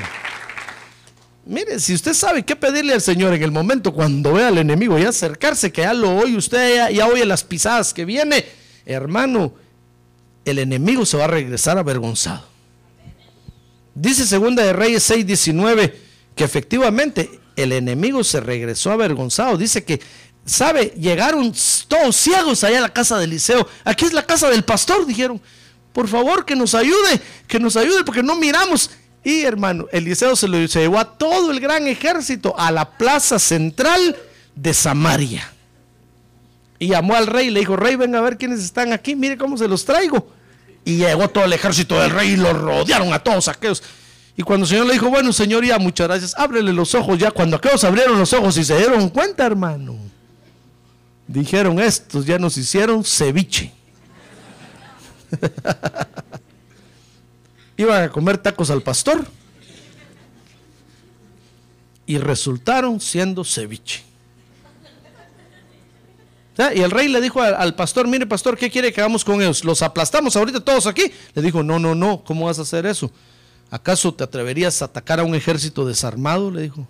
[1.43, 4.99] Mire, si usted sabe qué pedirle al Señor en el momento cuando ve al enemigo
[4.99, 8.45] y acercarse, que ya lo oye usted, ya, ya oye las pisadas que viene,
[8.86, 9.55] hermano,
[10.45, 12.45] el enemigo se va a regresar avergonzado.
[13.95, 15.95] Dice Segunda de Reyes 6:19
[16.36, 19.58] que efectivamente el enemigo se regresó avergonzado.
[19.58, 20.02] Dice que,
[20.45, 20.93] ¿sabe?
[20.97, 21.54] Llegaron
[21.88, 23.68] todos ciegos allá a la casa de Eliseo.
[23.84, 25.41] Aquí es la casa del pastor, dijeron.
[25.93, 28.91] Por favor, que nos ayude, que nos ayude, porque no miramos.
[29.24, 34.16] Y hermano, Eliseo se lo llevó a todo el gran ejército a la plaza central
[34.56, 35.52] de Samaria.
[36.80, 39.38] Y llamó al rey y le dijo, rey, venga a ver quiénes están aquí, mire
[39.38, 40.28] cómo se los traigo.
[40.84, 43.84] Y llegó todo el ejército del rey y lo rodearon a todos aquellos.
[44.38, 47.32] Y cuando el Señor le dijo, bueno, Señor, ya muchas gracias, ábrele los ojos ya.
[47.32, 49.97] Cuando aquellos abrieron los ojos y se dieron cuenta, hermano,
[51.27, 53.71] dijeron estos, ya nos hicieron ceviche.
[57.77, 59.25] Iban a comer tacos al pastor
[62.05, 64.03] y resultaron siendo ceviche.
[66.75, 69.41] Y el rey le dijo al, al, pastor, mire pastor, ¿qué quiere que hagamos con
[69.41, 69.63] ellos?
[69.63, 71.11] ¿Los aplastamos ahorita todos aquí?
[71.34, 73.11] Le dijo, no, no, no, ¿cómo vas a hacer eso?
[73.72, 76.51] ¿Acaso te atreverías a atacar a un ejército desarmado?
[76.51, 76.86] Le dijo.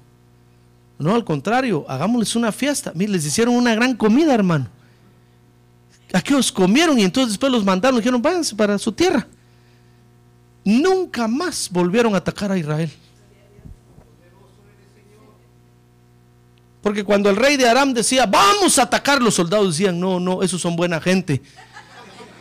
[0.98, 2.92] No, al contrario, hagámosles una fiesta.
[2.96, 4.68] Mire, les hicieron una gran comida, hermano.
[6.12, 9.26] Aquellos comieron y entonces después los mandaron, dijeron, váyanse para su tierra.
[10.66, 12.92] Nunca más volvieron a atacar a Israel.
[16.82, 20.42] Porque cuando el rey de Aram decía, vamos a atacar, los soldados decían, no, no,
[20.42, 21.42] esos son buena gente.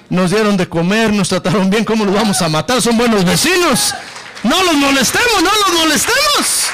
[0.09, 2.81] Nos dieron de comer, nos trataron bien, ¿cómo los vamos a matar?
[2.81, 3.95] Son buenos vecinos.
[4.43, 6.67] No los molestemos, no los molestemos.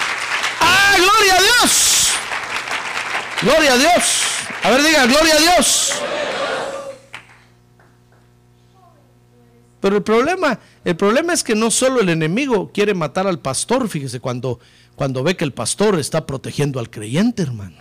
[0.61, 2.09] ¡Ah, gloria a Dios!
[3.43, 4.23] Gloria a Dios.
[4.63, 5.93] A ver, diga, gloria a Dios.
[9.81, 13.89] Pero el problema, el problema es que no solo el enemigo quiere matar al pastor,
[13.89, 14.59] fíjese, cuando,
[14.97, 17.77] cuando ve que el pastor está protegiendo al creyente, hermano.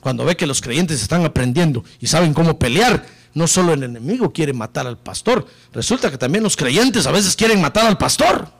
[0.00, 3.04] Cuando ve que los creyentes están aprendiendo y saben cómo pelear,
[3.36, 7.36] no solo el enemigo quiere matar al pastor, resulta que también los creyentes a veces
[7.36, 8.50] quieren matar al pastor.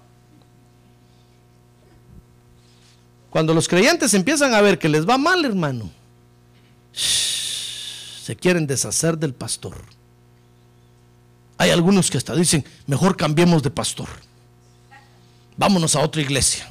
[3.31, 5.91] Cuando los creyentes empiezan a ver que les va mal, hermano,
[6.93, 9.83] se quieren deshacer del pastor.
[11.57, 14.09] Hay algunos que hasta dicen, mejor cambiemos de pastor.
[15.57, 16.71] Vámonos a otra iglesia.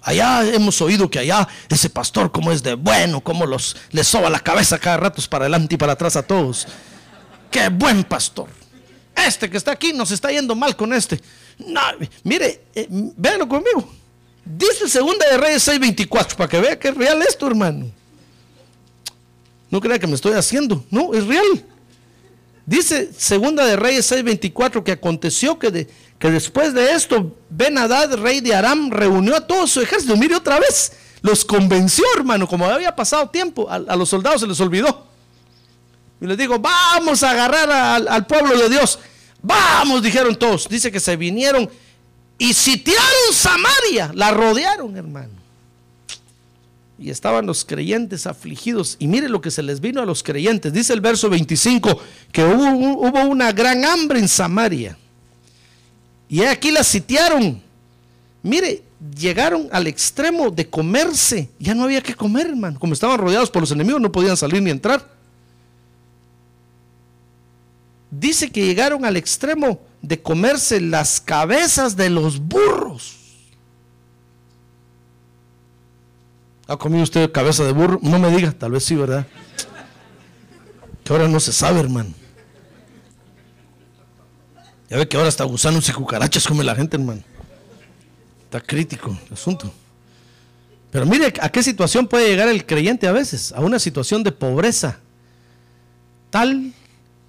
[0.00, 4.30] Allá hemos oído que allá ese pastor como es de bueno, como los les soba
[4.30, 6.66] la cabeza cada rato para adelante y para atrás a todos.
[7.56, 8.48] Qué buen pastor.
[9.14, 11.18] Este que está aquí nos está yendo mal con este.
[11.56, 11.80] No,
[12.22, 13.90] mire, eh, véanlo conmigo.
[14.44, 17.90] Dice segunda de Reyes 6:24 para que vea que es real esto, hermano.
[19.70, 20.84] No crea que me estoy haciendo.
[20.90, 21.64] No, es real.
[22.66, 25.88] Dice Segunda de Reyes 6:24 que aconteció que,
[26.18, 30.14] que después de esto Ben Hadad, rey de Aram, reunió a todo su ejército.
[30.18, 30.92] Mire otra vez,
[31.22, 35.05] los convenció, hermano, como había pasado tiempo, a los soldados se les olvidó.
[36.20, 37.70] Y les digo, vamos a agarrar
[38.08, 38.98] al, pueblo de Dios.
[39.42, 40.68] Vamos, dijeron todos.
[40.68, 41.68] Dice que se vinieron
[42.38, 44.10] y sitiaron Samaria.
[44.14, 45.32] La rodearon, hermano.
[46.98, 48.96] Y estaban los creyentes afligidos.
[48.98, 50.72] Y mire lo que se les vino a los creyentes.
[50.72, 52.00] Dice el verso 25
[52.32, 54.96] que hubo, hubo una gran hambre en Samaria.
[56.28, 57.60] Y aquí la sitiaron.
[58.42, 58.82] Mire,
[59.18, 61.50] llegaron al extremo de comerse.
[61.58, 62.78] Ya no había que comer, hermano.
[62.80, 65.15] Como estaban rodeados por los enemigos, no podían salir ni entrar.
[68.18, 73.16] Dice que llegaron al extremo de comerse las cabezas de los burros.
[76.66, 78.00] ¿Ha comido usted cabeza de burro?
[78.02, 79.26] No me diga, tal vez sí, ¿verdad?
[81.04, 82.10] Que ahora no se sabe, hermano.
[84.88, 87.22] Ya ve que ahora hasta gusanos y cucarachas come la gente, hermano.
[88.44, 89.70] Está crítico el asunto.
[90.90, 94.32] Pero mire a qué situación puede llegar el creyente a veces, a una situación de
[94.32, 95.00] pobreza,
[96.30, 96.72] tal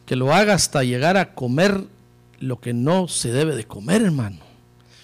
[0.07, 1.83] que lo haga hasta llegar a comer
[2.39, 4.39] lo que no se debe de comer, hermano.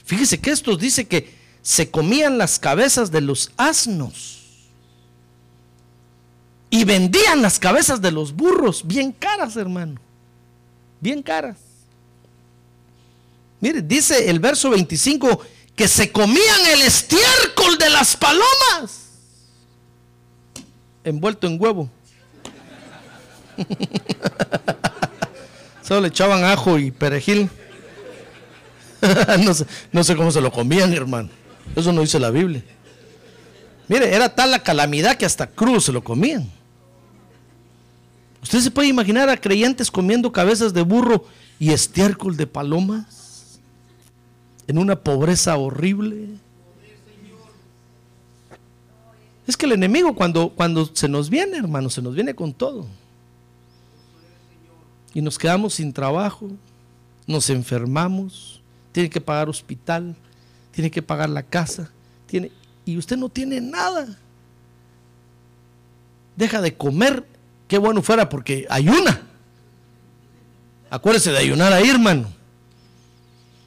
[0.06, 4.40] Fíjese que estos dice que se comían las cabezas de los asnos
[6.70, 10.00] y vendían las cabezas de los burros, bien caras, hermano,
[11.02, 11.58] bien caras.
[13.60, 15.42] Mire, dice el verso 25
[15.76, 19.10] que se comían el estiércol de las palomas,
[21.04, 21.90] envuelto en huevo.
[26.02, 27.50] Le echaban ajo y perejil.
[29.44, 31.30] no, sé, no sé cómo se lo comían, hermano.
[31.76, 32.64] Eso no dice la Biblia.
[33.88, 36.50] Mire, era tal la calamidad que hasta cruz se lo comían.
[38.42, 41.26] ¿Usted se puede imaginar a creyentes comiendo cabezas de burro
[41.60, 43.60] y estiércol de palomas?
[44.68, 46.28] En una pobreza horrible.
[49.48, 52.86] Es que el enemigo cuando, cuando se nos viene, hermano, se nos viene con todo.
[55.14, 56.50] Y nos quedamos sin trabajo,
[57.28, 58.62] nos enfermamos,
[58.92, 60.16] tiene que pagar hospital,
[60.72, 61.92] tiene que pagar la casa,
[62.26, 62.52] tiene,
[62.86, 64.18] y usted no tiene nada.
[66.36, 67.26] Deja de comer,
[67.68, 69.22] qué bueno fuera porque ayuna.
[70.90, 72.32] Acuérdese de ayunar ahí, hermano.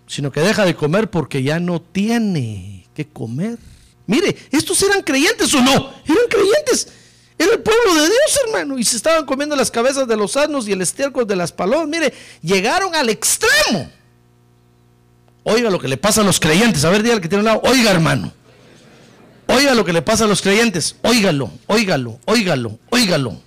[0.06, 3.58] Sino que deja de comer porque ya no tiene que comer.
[4.06, 5.72] Mire, ¿estos eran creyentes o no?
[6.04, 6.92] Eran creyentes.
[7.38, 8.78] Era el pueblo de Dios, hermano.
[8.78, 11.88] Y se estaban comiendo las cabezas de los asnos y el estiércol de las palomas.
[11.88, 12.12] Mire,
[12.42, 13.90] llegaron al extremo.
[15.42, 16.84] Oiga lo que le pasa a los creyentes.
[16.84, 17.60] A ver, dígale que tiene un lado.
[17.64, 18.32] Oiga, hermano.
[19.48, 20.96] Oiga lo que le pasa a los creyentes.
[21.02, 23.40] Óigalo, óigalo, óigalo, óigalo.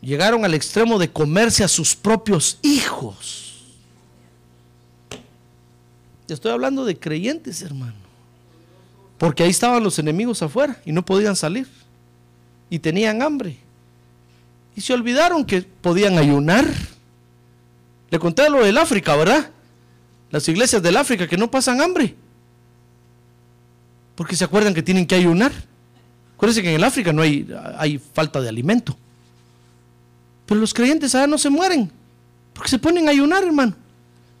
[0.00, 3.64] Llegaron al extremo de comerse a sus propios hijos.
[6.28, 8.05] Estoy hablando de creyentes, hermano.
[9.18, 11.66] Porque ahí estaban los enemigos afuera y no podían salir.
[12.68, 13.58] Y tenían hambre.
[14.74, 16.66] Y se olvidaron que podían ayunar.
[18.10, 19.50] Le conté lo del África, ¿verdad?
[20.30, 22.14] Las iglesias del África que no pasan hambre.
[24.14, 25.52] Porque se acuerdan que tienen que ayunar.
[26.34, 27.48] Acuérdense que en el África no hay,
[27.78, 28.96] hay falta de alimento.
[30.44, 31.90] Pero los creyentes allá no se mueren.
[32.52, 33.74] Porque se ponen a ayunar, hermano.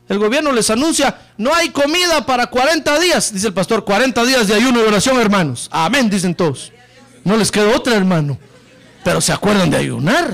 [0.08, 3.32] El gobierno les anuncia, no hay comida para 40 días.
[3.32, 5.68] Dice el pastor, 40 días de ayuno y oración, hermanos.
[5.72, 6.72] Amén, dicen todos.
[7.24, 8.38] No les queda otra, hermano.
[9.02, 10.32] Pero se acuerdan de ayunar.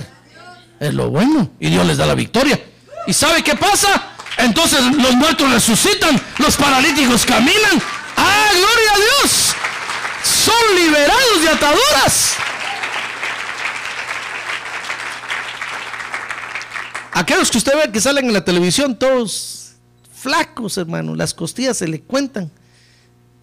[0.79, 1.51] Es lo bueno.
[1.59, 2.61] Y Dios les da la victoria.
[3.07, 4.11] ¿Y sabe qué pasa?
[4.37, 7.81] Entonces los muertos resucitan, los paralíticos caminan.
[8.16, 9.55] ¡Ah, gloria a Dios!
[10.23, 12.35] Son liberados de ataduras.
[17.12, 19.62] Aquellos que usted ve que salen en la televisión, todos
[20.23, 22.51] flacos, hermano, las costillas se le cuentan.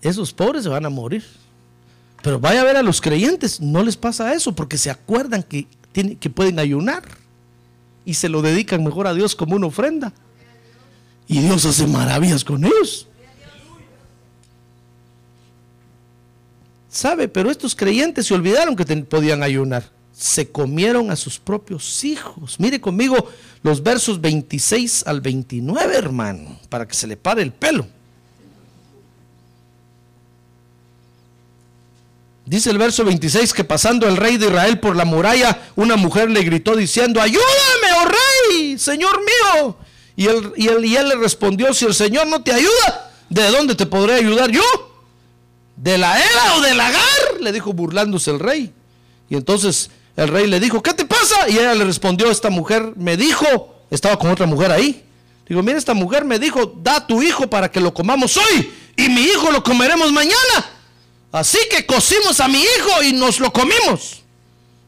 [0.01, 1.25] Esos pobres se van a morir.
[2.21, 5.67] Pero vaya a ver a los creyentes, no les pasa eso, porque se acuerdan que,
[5.91, 7.03] tienen, que pueden ayunar
[8.05, 10.13] y se lo dedican mejor a Dios como una ofrenda.
[11.27, 13.07] Y Dios hace maravillas con ellos.
[16.89, 17.27] ¿Sabe?
[17.27, 19.98] Pero estos creyentes se olvidaron que podían ayunar.
[20.19, 22.59] Se comieron a sus propios hijos.
[22.59, 23.29] Mire conmigo
[23.63, 27.87] los versos 26 al 29, hermano, para que se le pare el pelo.
[32.45, 36.29] Dice el verso 26 que pasando el rey de Israel por la muralla, una mujer
[36.29, 37.47] le gritó diciendo, ayúdame,
[38.01, 38.09] oh
[38.49, 39.77] rey, señor mío.
[40.17, 43.49] Y él, y él, y él le respondió, si el Señor no te ayuda, ¿de
[43.51, 44.63] dónde te podré ayudar yo?
[45.77, 47.39] ¿De la era o del agar?
[47.39, 48.73] Le dijo burlándose el rey.
[49.29, 51.49] Y entonces el rey le dijo, ¿qué te pasa?
[51.49, 55.03] Y ella le respondió, esta mujer me dijo, estaba con otra mujer ahí.
[55.47, 59.09] Digo, mira, esta mujer me dijo, da tu hijo para que lo comamos hoy y
[59.09, 60.65] mi hijo lo comeremos mañana.
[61.31, 64.21] Así que cocimos a mi hijo y nos lo comimos.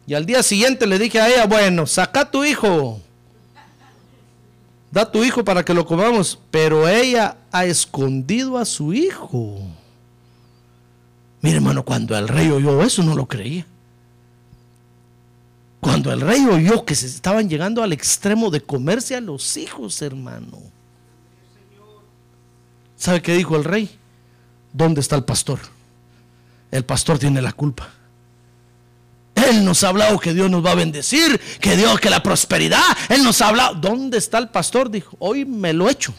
[0.06, 3.00] Y al día siguiente le dije a ella, bueno, saca a tu hijo.
[4.92, 6.38] Da tu hijo para que lo comamos.
[6.50, 9.60] Pero ella ha escondido a su hijo.
[11.42, 13.66] Mire, hermano, cuando el rey oyó eso, no lo creía.
[15.82, 20.02] Cuando el rey oyó que se estaban llegando al extremo de comerse a los hijos,
[20.04, 20.60] hermano.
[22.96, 23.90] ¿Sabe qué dijo el rey?
[24.72, 25.60] ¿Dónde está el pastor?
[26.70, 27.90] El pastor tiene la culpa.
[29.34, 32.84] Él nos ha hablado que Dios nos va a bendecir, que Dios, que la prosperidad.
[33.10, 33.74] Él nos ha hablado.
[33.74, 34.92] ¿Dónde está el pastor?
[34.92, 36.14] Dijo, hoy me lo echo.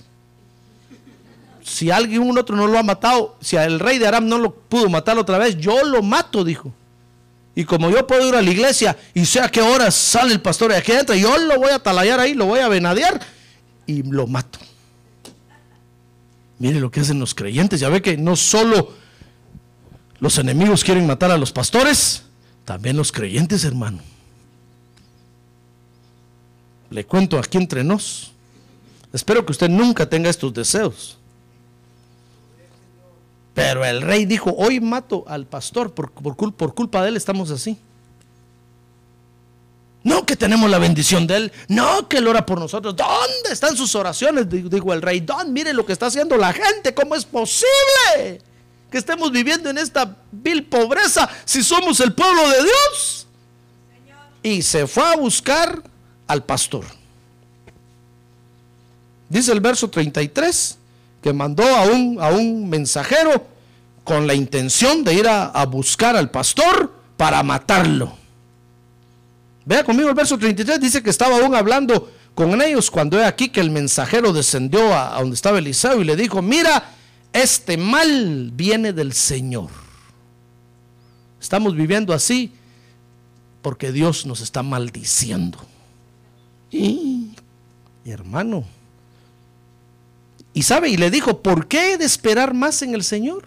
[1.63, 4.89] Si alguien otro no lo ha matado, si el rey de Aram no lo pudo
[4.89, 6.73] matar otra vez, yo lo mato, dijo.
[7.55, 10.41] Y como yo puedo ir a la iglesia y sé a qué horas sale el
[10.41, 13.21] pastor y aquí entra, yo lo voy a talayar ahí, lo voy a venadear
[13.87, 14.59] y lo mato.
[16.59, 17.81] Mire lo que hacen los creyentes.
[17.81, 18.93] Ya ve que no solo
[20.21, 22.23] los enemigos quieren matar a los pastores,
[22.65, 23.99] también los creyentes, hermano.
[26.91, 28.33] Le cuento aquí entre nos.
[29.13, 31.19] Espero que usted nunca tenga estos deseos.
[33.55, 37.79] Pero el rey dijo, hoy mato al pastor, por, por, culpa de él estamos así.
[40.05, 42.97] No que tenemos la bendición de él, no que él ora por nosotros.
[42.97, 44.49] ¿Dónde están sus oraciones?
[44.49, 48.41] Dijo el rey, Don, mire lo que está haciendo la gente, ¿cómo es posible
[48.91, 53.27] que estemos viviendo en esta vil pobreza si somos el pueblo de Dios?
[54.43, 55.83] Y se fue a buscar
[56.27, 56.85] al pastor.
[59.29, 60.79] Dice el verso 33
[61.23, 63.47] que mandó a un, a un mensajero
[64.05, 68.17] con la intención de ir a, buscar al pastor para matarlo.
[69.65, 73.49] Vea conmigo el verso 33, dice que estaba aún hablando con ellos cuando he aquí
[73.49, 76.91] que el mensajero descendió a, a donde estaba Eliseo y le dijo, mira,
[77.33, 79.71] este mal viene del Señor.
[81.41, 82.53] Estamos viviendo así
[83.63, 85.59] porque Dios nos está maldiciendo.
[86.71, 87.35] Y,
[88.05, 88.65] hermano,
[90.55, 93.43] y sabe, y le dijo, ¿por qué de esperar más en el Señor?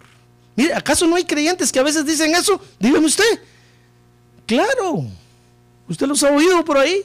[0.56, 2.60] Mire, ¿acaso no hay creyentes que a veces dicen eso?
[2.80, 3.40] Dígame usted.
[4.46, 5.04] Claro,
[5.88, 7.02] usted los ha oído por ahí.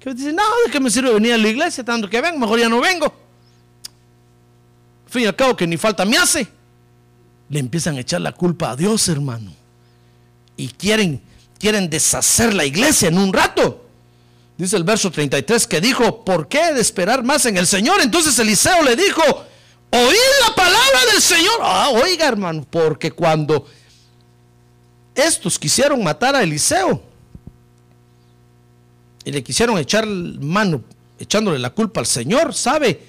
[0.00, 2.38] Que dicen, no, ¿de qué me sirve venir a la iglesia tanto que vengo?
[2.38, 3.06] Mejor ya no vengo.
[5.06, 6.48] Al fin y al cabo que ni falta me hace.
[7.48, 9.54] Le empiezan a echar la culpa a Dios, hermano.
[10.56, 11.22] Y quieren,
[11.58, 13.81] quieren deshacer la iglesia en un rato.
[14.62, 18.00] Dice el verso 33 que dijo, ¿por qué de esperar más en el Señor?
[18.00, 19.20] Entonces Eliseo le dijo,
[19.90, 21.54] oíd la palabra del Señor.
[21.60, 23.66] Ah, oiga hermano, porque cuando
[25.16, 27.02] estos quisieron matar a Eliseo
[29.24, 30.84] y le quisieron echar mano,
[31.18, 33.04] echándole la culpa al Señor, ¿sabe?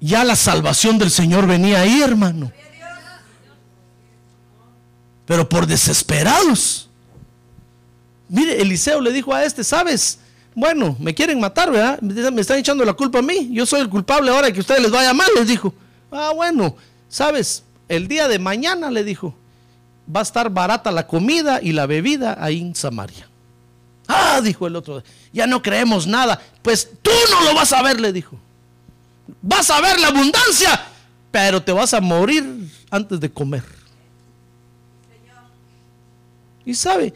[0.00, 2.50] Ya la salvación del Señor venía ahí, hermano.
[5.26, 6.88] Pero por desesperados.
[8.30, 10.20] Mire, Eliseo le dijo a este, ¿sabes?
[10.54, 12.00] Bueno, me quieren matar, ¿verdad?
[12.00, 13.48] Me están echando la culpa a mí.
[13.50, 15.74] Yo soy el culpable ahora que ustedes les vaya mal, les dijo.
[16.12, 16.76] Ah, bueno,
[17.08, 19.34] sabes, el día de mañana le dijo,
[20.14, 23.28] va a estar barata la comida y la bebida ahí en Samaria.
[24.06, 25.02] Ah, dijo el otro,
[25.32, 26.40] ya no creemos nada.
[26.62, 28.38] Pues tú no lo vas a ver, le dijo.
[29.42, 30.80] Vas a ver la abundancia,
[31.30, 33.64] pero te vas a morir antes de comer.
[36.66, 37.12] Y sabe,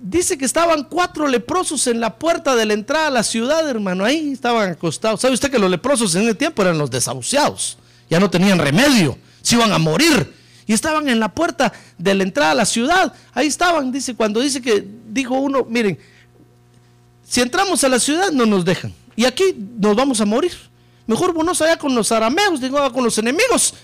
[0.00, 4.04] Dice que estaban cuatro leprosos en la puerta de la entrada a la ciudad, hermano.
[4.04, 5.20] Ahí estaban acostados.
[5.20, 7.78] ¿Sabe usted que los leprosos en ese tiempo eran los desahuciados?
[8.08, 10.34] Ya no tenían remedio, se iban a morir.
[10.66, 13.12] Y estaban en la puerta de la entrada a la ciudad.
[13.32, 15.98] Ahí estaban, dice, cuando dice que dijo uno, miren,
[17.26, 18.94] si entramos a la ciudad no nos dejan.
[19.16, 20.52] Y aquí nos vamos a morir.
[21.08, 23.74] Mejor vamos allá con los arameos, digo, con los enemigos.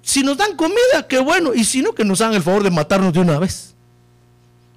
[0.00, 1.52] Si nos dan comida, qué bueno.
[1.52, 3.75] Y si no, que nos hagan el favor de matarnos de una vez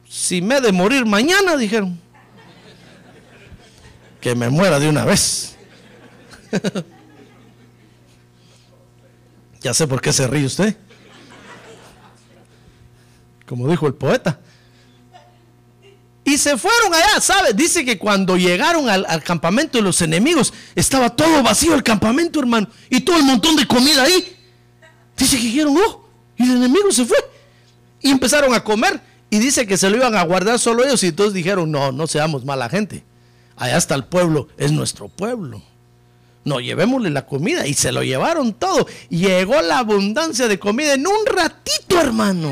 [0.10, 2.00] si me he de morir mañana, dijeron,
[4.20, 5.56] que me muera de una vez.
[9.62, 10.76] ya sé por qué se ríe usted.
[13.46, 14.40] Como dijo el poeta.
[16.24, 17.54] Y se fueron allá, ¿sabe?
[17.54, 22.40] Dice que cuando llegaron al, al, campamento de los enemigos, estaba todo vacío el campamento,
[22.40, 22.68] hermano.
[22.90, 24.36] Y todo el montón de comida ahí.
[25.16, 27.18] Dice que dijeron, oh, y el enemigo se fue.
[28.02, 29.09] Y empezaron a comer.
[29.30, 32.08] Y dice que se lo iban a guardar solo ellos y entonces dijeron, no, no
[32.08, 33.04] seamos mala gente.
[33.56, 35.62] Allá está el pueblo, es nuestro pueblo.
[36.46, 38.88] No, llevémosle la comida y se lo llevaron todo.
[39.10, 42.50] Llegó la abundancia de comida en un ratito, hermano.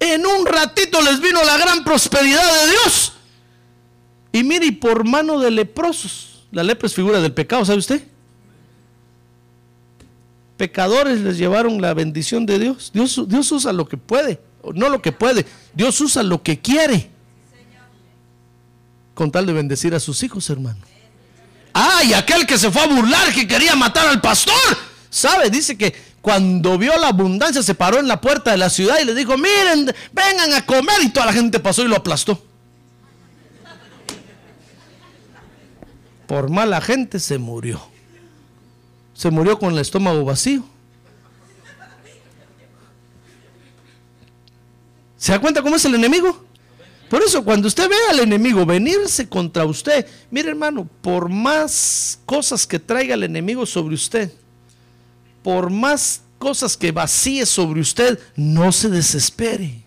[0.00, 3.12] En un ratito les vino la gran prosperidad de Dios.
[4.32, 8.02] Y mire, por mano de leprosos, la lepra es figura del pecado, ¿sabe usted?
[10.58, 12.90] Pecadores les llevaron la bendición de Dios.
[12.92, 14.40] Dios, Dios usa lo que puede,
[14.74, 17.10] no lo que puede, Dios usa lo que quiere.
[19.14, 20.80] Con tal de bendecir a sus hijos, hermano.
[21.72, 24.54] Ah, y aquel que se fue a burlar, que quería matar al pastor.
[25.10, 25.48] ¿Sabe?
[25.48, 29.04] Dice que cuando vio la abundancia se paró en la puerta de la ciudad y
[29.04, 31.02] le dijo, miren, vengan a comer.
[31.02, 32.44] Y toda la gente pasó y lo aplastó.
[36.26, 37.80] Por mala gente se murió.
[39.18, 40.62] Se murió con el estómago vacío.
[45.16, 46.44] ¿Se da cuenta cómo es el enemigo?
[47.10, 52.64] Por eso, cuando usted ve al enemigo venirse contra usted, mire hermano, por más cosas
[52.64, 54.32] que traiga el enemigo sobre usted,
[55.42, 59.82] por más cosas que vacíe sobre usted, no se desespere.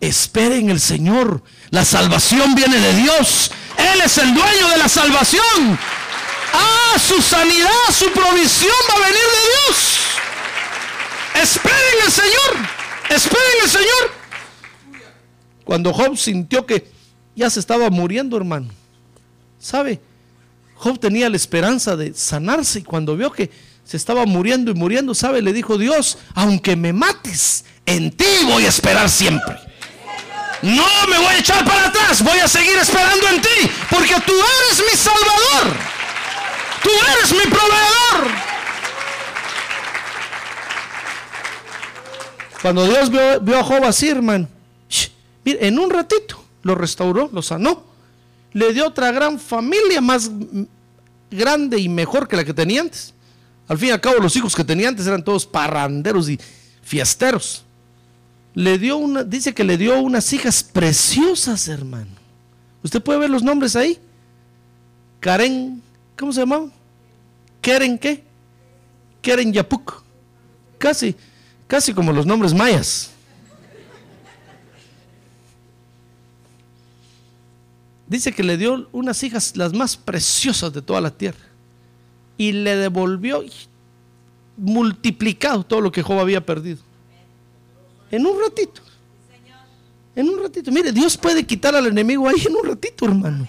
[0.00, 1.44] Espere en el Señor.
[1.70, 3.52] La salvación viene de Dios.
[3.76, 5.78] Él es el dueño de la salvación.
[6.52, 9.98] Ah, su sanidad, su provisión va a venir de Dios.
[11.42, 12.68] Esperen en el Señor.
[13.10, 14.12] Esperen en el Señor.
[15.64, 16.90] Cuando Job sintió que
[17.36, 18.68] ya se estaba muriendo, hermano.
[19.58, 20.00] ¿Sabe?
[20.74, 23.50] Job tenía la esperanza de sanarse y cuando vio que
[23.84, 25.42] se estaba muriendo y muriendo, ¿sabe?
[25.42, 29.56] Le dijo Dios, aunque me mates, en ti voy a esperar siempre.
[30.62, 34.32] No me voy a echar para atrás, voy a seguir esperando en ti, porque tú
[34.32, 35.97] eres mi salvador.
[36.82, 38.48] Tú eres mi proveedor.
[42.62, 44.48] Cuando Dios vio, a Job así, hermano,
[45.44, 47.84] en un ratito lo restauró, lo sanó.
[48.52, 50.30] Le dio otra gran familia más
[51.30, 53.14] grande y mejor que la que tenía antes.
[53.68, 56.40] Al fin y al cabo, los hijos que tenía antes eran todos parranderos y
[56.82, 57.64] fiesteros.
[58.54, 62.10] Le dio una, dice que le dio unas hijas preciosas, hermano.
[62.82, 63.98] Usted puede ver los nombres ahí.
[65.20, 65.82] Karen,
[66.18, 66.68] ¿cómo se llamaba?
[67.60, 68.24] Keren qué?
[69.22, 70.02] Keren Yapuk.
[70.78, 71.14] Casi,
[71.66, 73.12] casi como los nombres mayas.
[78.08, 81.38] dice que le dio unas hijas las más preciosas de toda la tierra
[82.36, 83.44] y le devolvió
[84.56, 86.78] multiplicado todo lo que Job había perdido.
[88.10, 88.80] En un ratito.
[90.16, 90.72] En un ratito.
[90.72, 93.46] Mire, Dios puede quitar al enemigo ahí en un ratito, hermano.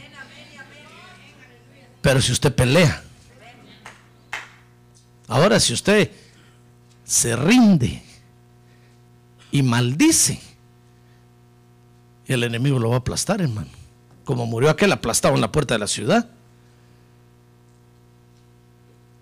[2.02, 3.04] Pero si usted pelea.
[5.28, 6.12] Ahora, si usted
[7.04, 8.02] se rinde
[9.52, 10.40] y maldice,
[12.26, 13.80] el enemigo lo va a aplastar, hermano
[14.30, 16.30] como murió aquel aplastado en la puerta de la ciudad.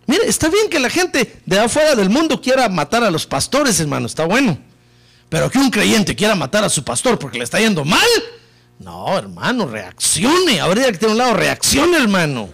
[0.05, 3.79] Mire, está bien que la gente de afuera del mundo quiera matar a los pastores,
[3.79, 4.57] hermano, está bueno.
[5.29, 8.05] Pero que un creyente quiera matar a su pastor porque le está yendo mal.
[8.79, 10.59] No, hermano, reaccione.
[10.59, 12.49] Habría que tener un lado, reaccione, hermano.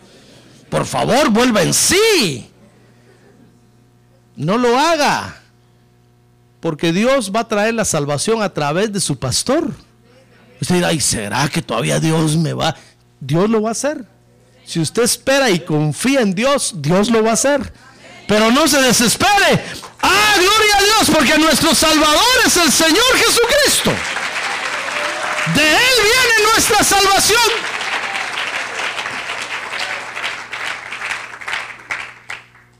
[0.73, 2.49] Por favor, vuelva en sí.
[4.35, 5.39] No lo haga.
[6.59, 9.71] Porque Dios va a traer la salvación a través de su pastor.
[10.59, 12.75] Usted dirá, ¿y será que todavía Dios me va?
[13.19, 14.03] Dios lo va a hacer.
[14.65, 17.71] Si usted espera y confía en Dios, Dios lo va a hacer.
[18.27, 19.63] Pero no se desespere.
[20.01, 23.91] Ah, gloria a Dios, porque nuestro Salvador es el Señor Jesucristo.
[25.53, 27.72] De Él viene nuestra salvación.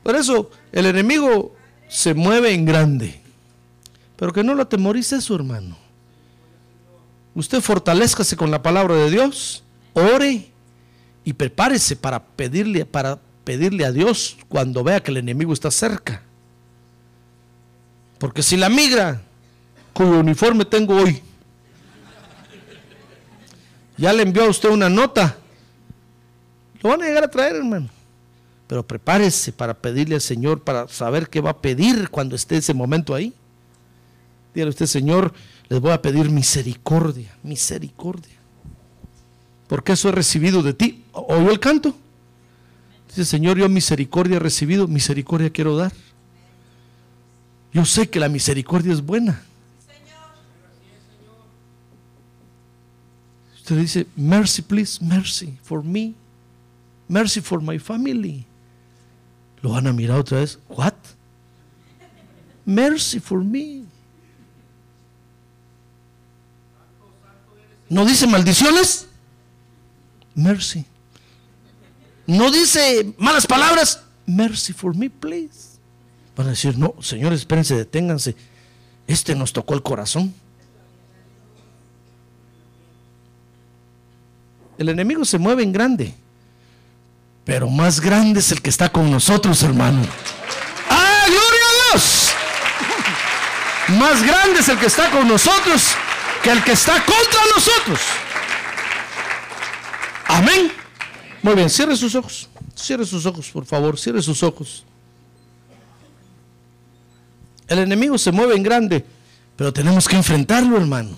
[0.04, 1.56] Por eso el enemigo
[1.88, 3.20] se mueve en grande.
[4.16, 5.76] Pero que no lo atemorice su hermano.
[7.34, 10.52] Usted fortalezcase con la palabra de Dios, ore
[11.24, 16.22] y prepárese para pedirle, para pedirle a Dios cuando vea que el enemigo está cerca.
[18.18, 19.22] Porque si la migra
[19.92, 21.22] cuyo uniforme tengo hoy
[23.96, 25.36] ya le envió a usted una nota,
[26.82, 27.93] lo van a llegar a traer, hermano.
[28.66, 32.74] Pero prepárese para pedirle al Señor, para saber qué va a pedir cuando esté ese
[32.74, 33.34] momento ahí.
[34.54, 35.34] Dígale usted, Señor,
[35.68, 38.36] les voy a pedir misericordia, misericordia.
[39.66, 41.04] Porque eso he recibido de ti.
[41.12, 41.94] ¿Oyó el canto?
[43.08, 45.92] Dice, Señor, yo misericordia he recibido, misericordia quiero dar.
[47.72, 49.42] Yo sé que la misericordia es buena.
[53.56, 56.14] Usted dice, mercy, please, mercy for me.
[57.08, 58.46] Mercy for my family.
[59.64, 60.58] Lo van a mirar otra vez.
[60.68, 60.92] What?
[62.66, 63.84] Mercy for me.
[67.88, 69.06] ¿No dice maldiciones?
[70.34, 70.84] Mercy.
[72.26, 74.02] ¿No dice malas palabras?
[74.26, 75.78] Mercy for me, please.
[76.36, 78.36] Van a decir, no, señores, espérense, deténganse.
[79.06, 80.34] Este nos tocó el corazón.
[84.76, 86.12] El enemigo se mueve en grande,
[87.44, 90.02] pero más grande es el que está con nosotros, hermano.
[90.90, 91.54] ¡Ah, gloria!
[93.98, 95.94] Más grande es el que está con nosotros
[96.42, 98.00] que el que está contra nosotros.
[100.26, 100.72] Amén.
[101.42, 102.48] Muy bien, cierre sus ojos.
[102.74, 104.84] Cierre sus ojos, por favor, cierre sus ojos.
[107.66, 109.06] El enemigo se mueve en grande,
[109.56, 111.16] pero tenemos que enfrentarlo, hermano.